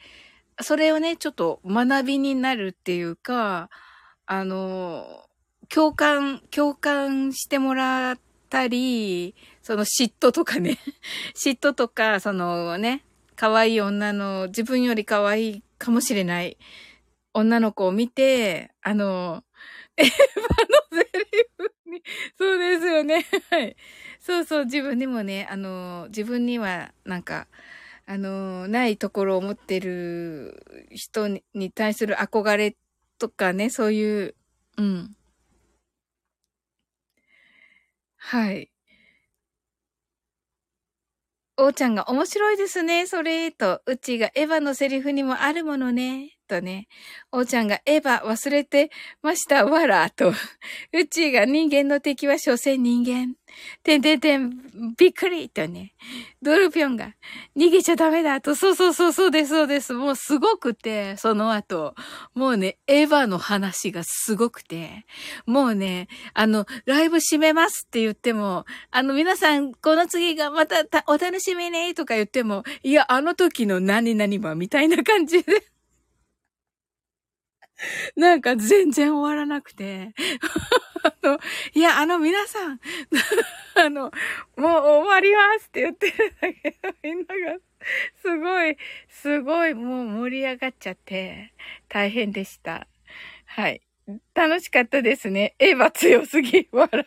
[0.63, 3.71] それをね、ちょっと学びになるっていうか、
[4.27, 5.25] あの、
[5.69, 8.19] 共感、共感してもらっ
[8.49, 10.79] たり、その嫉妬とかね、
[11.35, 13.05] 嫉妬とか、そのね、
[13.37, 16.57] 可愛い女の、自分より可愛いかもしれない
[17.33, 19.45] 女の子を見て、あの、
[19.97, 22.03] エヴァのセリフに、
[22.39, 23.27] そうですよね。
[23.51, 23.77] はい。
[24.21, 27.49] そうそう、自分にもね、あの、自分には、なんか、
[28.07, 32.77] あの、ないところを持ってる人に対する憧れ
[33.19, 34.35] とかね、そういう、
[34.77, 35.17] うん。
[38.19, 38.71] はい。
[41.59, 46.31] おうちゃんが面白いですね、それ、と、うちがエヴァのセリフにもあるものね。
[46.47, 46.89] とね、
[47.33, 48.91] おーちゃんがエヴァ忘れて
[49.23, 50.33] ました、わら、と。
[50.93, 53.35] うちが人間の敵は所詮人間。
[53.83, 54.51] てんてんてん、
[54.97, 55.95] びっくりとね。
[56.43, 57.15] ドルピョンが
[57.57, 58.55] 逃げちゃダメだと。
[58.55, 59.93] そうそうそうそうです、そうです。
[59.93, 61.95] もうすごくて、その後。
[62.35, 65.07] もうね、エヴァの話がすごくて。
[65.47, 75.74] もうね、あの、ライブ閉めますって言っても、あの、皆さん、この次がまたお楽しみねとか言っても、いや、あの時の何々はみたいな感じで。
[78.17, 80.13] なんか全然終わらなくて。
[81.05, 81.39] あの、
[81.75, 82.81] いや、あの皆さん、
[83.77, 84.11] あの、
[84.57, 87.59] もう終わりますって言ってるんだけど、みんなが、
[88.23, 88.77] すごい、
[89.09, 91.53] すごいもう盛り上がっちゃって、
[91.89, 92.87] 大変でした。
[93.47, 93.83] はい。
[94.35, 95.55] 楽しかったですね。
[95.59, 97.07] エヴァ強すぎ、笑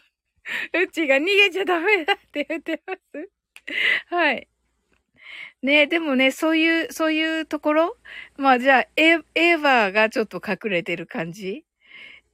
[0.74, 0.82] う。
[0.84, 3.30] うちが逃げちゃダメだって言ってます。
[4.08, 4.48] はい。
[5.64, 7.98] ねでもね、そういう、そういうところ？
[8.38, 11.66] まあじゃあ、エエヴァがちょっと隠れてる感じ？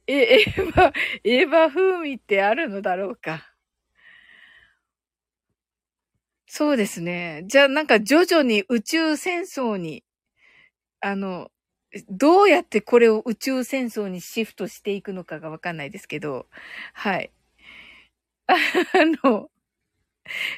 [0.06, 0.92] え、エヴァ、
[1.24, 3.54] エヴァ風味ってあるのだろうか？
[6.46, 7.44] そうですね。
[7.46, 10.04] じゃあなんか徐々に宇宙戦争に、
[11.00, 11.50] あの、
[12.10, 16.46] どうやってこれを宇宙戦争にシフトしていくのかがわかんないですけど、
[16.94, 17.32] はい。
[18.48, 18.54] あ
[19.24, 19.48] の、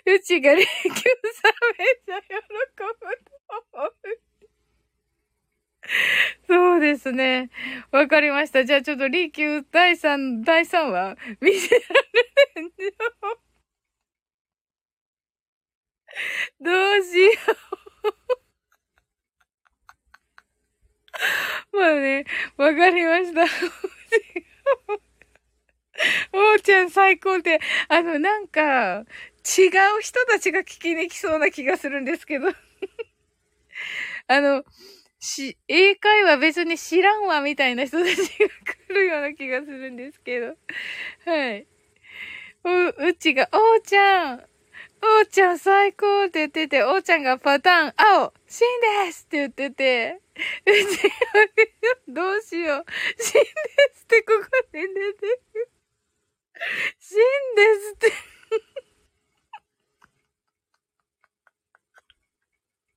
[0.06, 2.40] うちが霊柩さめちゃ喜ぶ
[2.76, 3.94] と思う。
[6.48, 7.50] そうですね。
[7.92, 8.64] わかりました。
[8.64, 11.80] じゃあちょっと、リキュー第3、第3話、見せら
[12.56, 12.90] れんじゃ。
[16.60, 17.32] どうしよ
[21.72, 21.76] う。
[21.76, 22.24] まあね、
[22.56, 23.44] わかりました。
[26.32, 29.04] おーちゃん最高で、あの、なんか、
[29.46, 29.68] 違
[29.98, 32.48] う人たちが聞きに来そうな気がするんですけど。
[34.26, 34.64] あの、
[35.20, 38.24] し、英会話別に知らんわみたいな人たちが
[38.88, 40.56] 来るような気がするんですけど。
[41.24, 41.66] はい。
[42.64, 44.44] う、うちが、おーちゃん、
[45.00, 50.20] おーちゃん最高って言ってて、おーちゃんがパターン、青、シンですって言ってて、
[50.66, 51.12] うち、
[52.08, 53.22] どうしよう。
[53.22, 53.48] シンで
[53.94, 55.68] すってここで出てる。
[56.98, 58.12] シンですって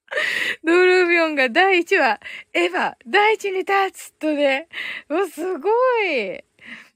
[0.64, 2.20] ドルビョンが第1話、
[2.54, 4.68] エヴァ、第一に立つとね、
[5.08, 5.70] もうすご
[6.04, 6.44] い。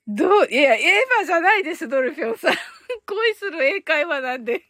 [0.08, 0.80] どう、いや、エ
[1.20, 2.54] ヴァじゃないです、ドルフィョンさん。
[3.06, 4.64] 恋する英会話なんで。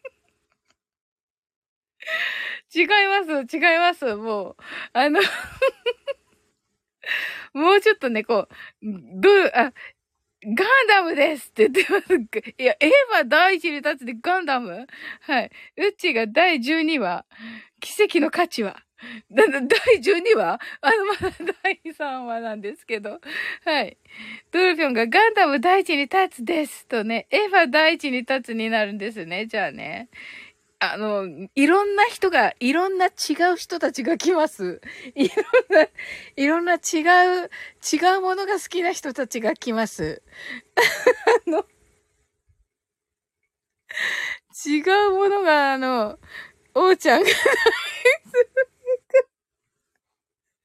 [2.74, 4.56] 違います、違います、もう。
[4.94, 5.20] あの
[7.54, 9.74] もうちょっとね、こう、どう、あ、
[10.46, 12.14] ガンダムですって言ってます。
[12.58, 14.88] いや、エヴァ第一に立つでガンダム？
[15.22, 15.52] はい。
[15.78, 17.26] うちが第12話、
[17.80, 18.78] 奇跡の価値は？
[19.32, 20.60] だ、だ、第12話？
[20.82, 23.20] あの、まだ第3話なんですけど。
[23.66, 23.98] はい。
[24.52, 29.46] ドルフィンがガンダム第一に立つですとね、エヴァ第一に立つになるんですね。
[29.46, 30.10] じゃあね。
[30.92, 33.10] あの、いろんな人が、いろんな違
[33.54, 34.82] う人たちが来ます。
[35.16, 35.88] いろんな、
[36.36, 36.78] いろんな違
[37.46, 37.50] う、
[37.94, 40.22] 違うものが好きな人たちが来ます。
[41.48, 41.66] あの、
[44.66, 46.20] 違うものが、あの、
[46.74, 47.30] おうちゃんが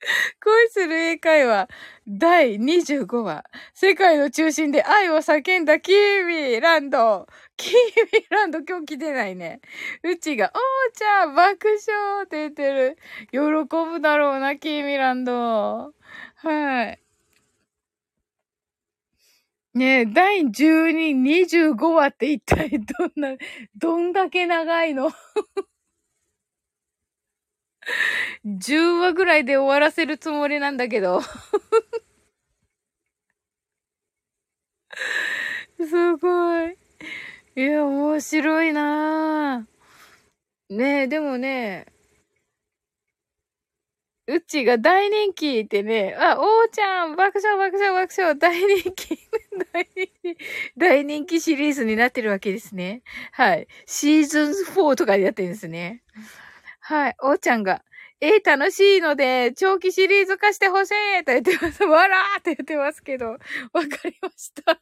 [0.42, 1.68] 恋する英会話
[2.06, 3.44] 第25話。
[3.74, 7.26] 世界の中心で愛を叫んだキーミランド。
[7.56, 7.72] キー
[8.12, 9.60] ミランド今日来てないね。
[10.02, 12.96] うちが、おーちゃん爆笑って言ってる。
[13.30, 15.92] 喜ぶだろうな、キーミランド。
[16.36, 17.00] はい。
[19.74, 23.36] ねえ、第12、25話って一体どんな、
[23.76, 25.12] どんだけ長いの？
[28.44, 31.20] 10話ぐらいで終わらせるつもりなんだけど。
[35.78, 36.76] すごい。
[37.56, 40.74] いや、面白いなぁ。
[40.74, 41.86] ねえ、でもね、
[44.28, 49.18] うちが大人気ってね、あ、おーちゃん、爆笑爆笑爆笑、大人気、
[49.72, 50.38] 大人気、
[50.76, 53.02] 大人気シリーズになってるわけですね。
[53.32, 53.66] はい。
[53.86, 56.02] シーズン4とかでやってるんですね。
[56.88, 57.16] はい。
[57.22, 57.84] おーちゃんが、
[58.20, 60.90] えー、楽しいので、長期シリーズ化してほし
[61.20, 61.82] いと言ってます。
[61.84, 64.80] わらーって言ってますけど、わかりました。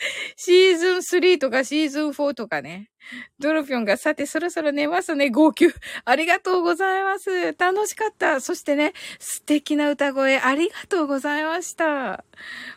[0.36, 2.90] シーズン3とかシーズン4とかね。
[3.38, 5.30] ドルフィンが、さて、そろそろ寝ますね。
[5.30, 5.72] 号泣。
[6.04, 7.54] ありがとうございます。
[7.56, 8.40] 楽しかった。
[8.40, 12.24] そしてね、素敵な歌声、ありがとうございました。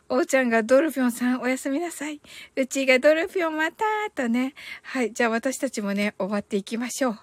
[0.07, 2.21] おうちゃんが、ドルフィンさん、おやすみなさい。
[2.55, 3.83] うちが、ドルフィンまた
[4.15, 4.53] とね。
[4.83, 5.11] はい。
[5.11, 7.19] じゃあ、私たちもね、終わっていきましょう。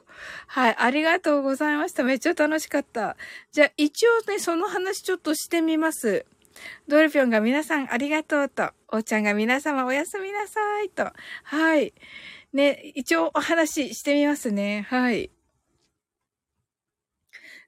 [0.47, 0.77] はい。
[0.77, 2.03] ありがとうございました。
[2.05, 3.17] めっちゃ楽しかった。
[3.53, 6.27] じゃあ、一応ね、その話ちょっとしてみます。
[6.89, 11.13] ドルフィンが皆さんありがとうと、おーちゃんが皆様おやすみなさいと。
[11.45, 11.95] はい。
[12.53, 14.87] ね、一応お話ししてみますね。
[14.89, 15.31] はい。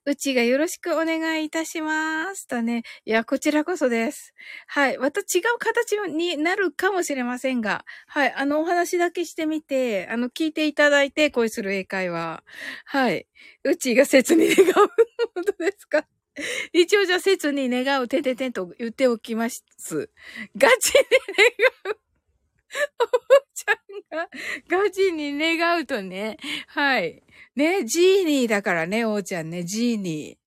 [0.06, 2.48] うちがよろしくお願いいたします。
[2.48, 2.84] とね。
[3.04, 4.32] いや、こちらこそです。
[4.66, 4.98] はい。
[4.98, 8.32] また違う形になるかもしれませんが、はい。
[8.34, 12.42] あの、お話だけしてみて、あの、聞いていただいて、恋する英会話。
[12.86, 13.26] はい。
[13.64, 14.72] うちが切に願う。
[15.34, 16.06] 本当ですか？
[16.72, 19.62] 一応じゃあ、切に願う、てててんと言っておきます。
[20.56, 21.04] ガチに
[21.36, 21.98] 願う。
[23.00, 24.28] おばちゃんが
[24.68, 26.38] ガチに願うとね、
[26.68, 27.22] はい。
[27.56, 30.38] ね、ジーニーだからね、おーちゃんね、ジーニ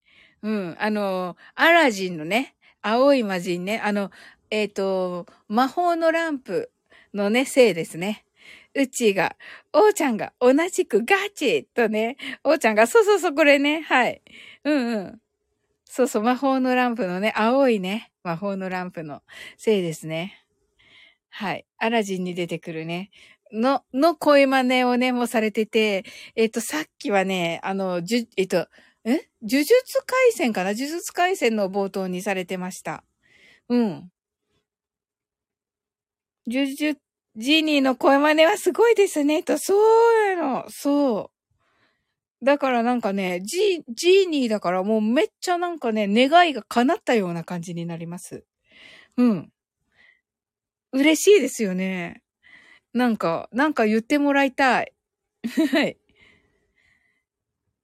[0.43, 0.47] ー。
[0.47, 4.11] うん、あの、アラジンのね、青い魔人ね、あの、
[4.49, 6.71] えっ、ー、と、魔法のランプ
[7.13, 8.25] のね、せいですね。
[8.75, 9.35] うちが、
[9.71, 14.21] おーちゃんが同じくガチとね、おーちゃんが、そうそうそう、これね、はい。
[14.63, 15.21] うんうん。
[15.95, 19.21] そうそう、魔法のランプのね、青いね、魔法のランプの
[19.57, 20.43] せいですね。
[21.29, 21.67] はい。
[21.77, 23.11] アラジンに出てくるね。
[23.51, 26.03] の、の声真似をね、もうされてて、
[26.35, 28.67] えっ、と、さっきはね、あの、じゅ、えっ、と、
[29.05, 29.29] え？
[29.43, 29.69] 呪術
[30.03, 30.73] 回戦かな？
[30.73, 33.03] 呪術回戦の冒頭にされてました。
[33.69, 34.09] うん。
[36.47, 36.99] 呪術、
[37.35, 41.32] ジーニーの声真似はすごいですね、と、そうやの、そう。
[42.43, 48.43] だからなんかね、ジー、ジーニーだからもうめっちゃなんかね、願いが叶ったような感じになります。
[49.17, 49.49] うん。
[50.91, 52.21] 嬉しいですよね。
[52.93, 54.93] なんか、なんか言ってもらいたい。
[55.71, 55.97] はい。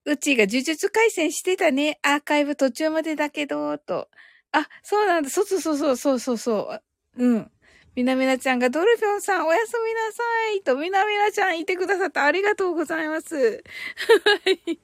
[0.05, 1.99] うちが呪術回戦してたね。
[2.03, 4.09] アーカイブ途中までだけど、と。
[4.51, 5.29] あ、そうなんだ。
[5.29, 6.79] そうそうそうそうそうそ
[7.17, 7.25] う。
[7.25, 7.51] うん。
[7.99, 10.23] みなみなちゃんがドルフィョンさんおやすみなさ
[10.57, 13.61] いと、みなみなちゃんいてくださってありがとうございます。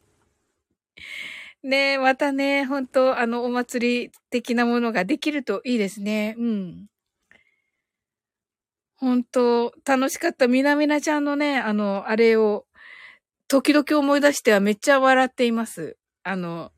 [1.63, 6.35] ねえ、またね、本当あの、お祭り的なものができるといいですね。
[6.37, 6.87] うん。
[8.97, 10.49] 本当楽しかった。
[10.49, 12.65] みなみなちゃんのね、あの、あれを、
[13.47, 15.97] 時々思い出してはめっちゃ笑っています。
[16.23, 16.73] あの、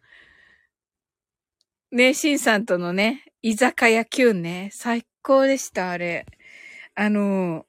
[1.90, 6.26] ねえ、しんさんとのね、居酒屋キュンね、最高でした、あれ。
[6.96, 7.66] あの、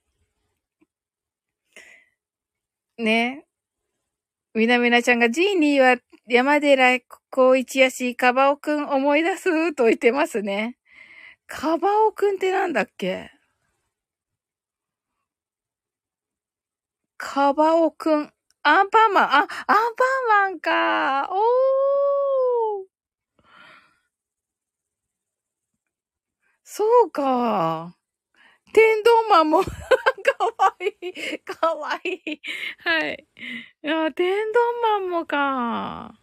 [2.98, 3.46] ね、
[4.54, 10.76] みなみなちゃんがジーニーは山寺孝一やし、カバオくん思い出すと言ってますね。
[11.48, 13.32] カバオくんってなんだっけ？
[17.16, 18.32] カバオくん。
[18.62, 19.24] アンパンマン。
[19.24, 21.28] あ、アンパンマンか。
[21.32, 21.87] おー。
[26.70, 27.96] そうか。
[28.74, 29.70] 天童マンも か
[30.58, 31.38] わいい。
[31.38, 32.40] かわいい。
[32.84, 33.26] はい。
[33.82, 36.14] いや、天童マンもか。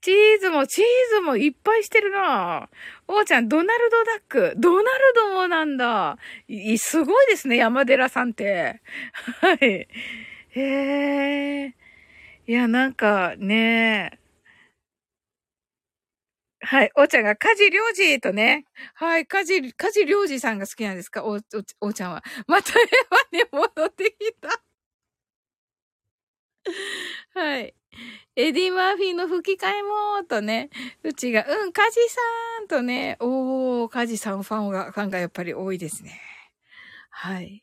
[0.00, 0.84] チーズも、チー
[1.14, 2.68] ズもいっぱいしてるな
[3.06, 4.54] おーちゃん、ドナルドダック。
[4.56, 6.18] ドナルドもなんだ。
[6.48, 8.82] い、すごいですね、山寺さんって。
[9.42, 9.64] はい。
[9.64, 9.86] へ
[11.66, 11.74] え。
[12.48, 14.18] いや、なんか、ね
[16.66, 16.90] はい。
[16.96, 18.64] おーちゃんが、カジリョウジとね。
[18.94, 19.26] はい。
[19.26, 21.22] カジ、カジリョウジさんが好きなんですか？
[21.24, 21.38] お、
[21.80, 22.24] お、ちゃんは。
[22.46, 22.80] また平
[23.10, 24.62] 和に戻ってきた。
[27.38, 27.74] はい。
[28.36, 30.70] エディ・マーフィーの吹き替えもとね、
[31.02, 32.20] うちが、うん、カジさ
[32.64, 36.18] んとね、おー、カジさんファンが、ファンがやっぱり多いですね。
[37.10, 37.62] はい。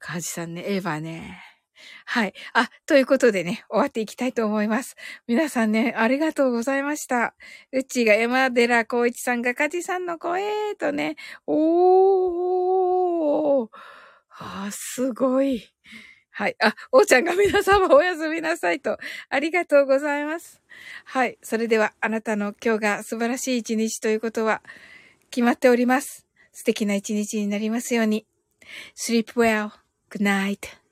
[0.00, 1.40] カジさんね、エヴァね。
[2.04, 2.34] はい。
[2.52, 4.96] あ、ということでね、終わっていきたいと思います。
[5.26, 7.34] 皆さんね、ありがとうございました。
[7.72, 13.68] うちが山寺孝一さんがカジさんの声とね、おー、
[14.38, 15.72] あ、すごい。
[16.30, 16.56] はい。
[16.62, 18.96] あ、おーちゃんが皆様おやすみなさいと。
[19.28, 20.62] ありがとうございます。
[21.04, 21.36] はい。
[21.42, 24.62] それでは、あなたの今日が素晴らしい一日ということは、
[25.30, 26.26] 決まっております。
[26.52, 28.24] 素敵な一日になりますように。
[28.94, 29.72] sleep well.
[30.10, 30.87] good night.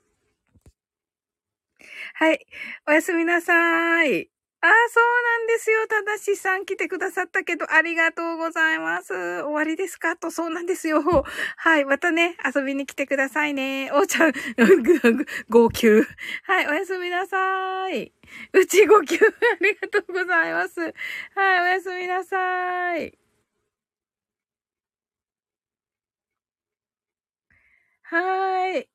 [2.15, 2.45] はい。
[2.87, 4.29] おやすみなさい。
[4.59, 5.87] ああ、そうなんですよ。
[5.87, 9.13] ただしさん来てくださったけど、ありがとうございます。
[9.13, 10.15] 終わりですか？
[10.17, 11.03] と、そうなんですよ。
[11.57, 11.85] はい。
[11.85, 13.91] またね、遊びに来てくださいね。
[13.93, 14.33] おーちゃん、
[15.49, 15.87] 号泣。
[16.43, 16.67] はい。
[16.67, 18.11] おやすみなさい。
[18.53, 19.17] うち号泣。
[19.23, 19.29] あ
[19.61, 20.79] りがとうございます。
[20.81, 20.93] はい。
[21.61, 23.17] おやすみなさい。
[28.03, 28.89] はーい。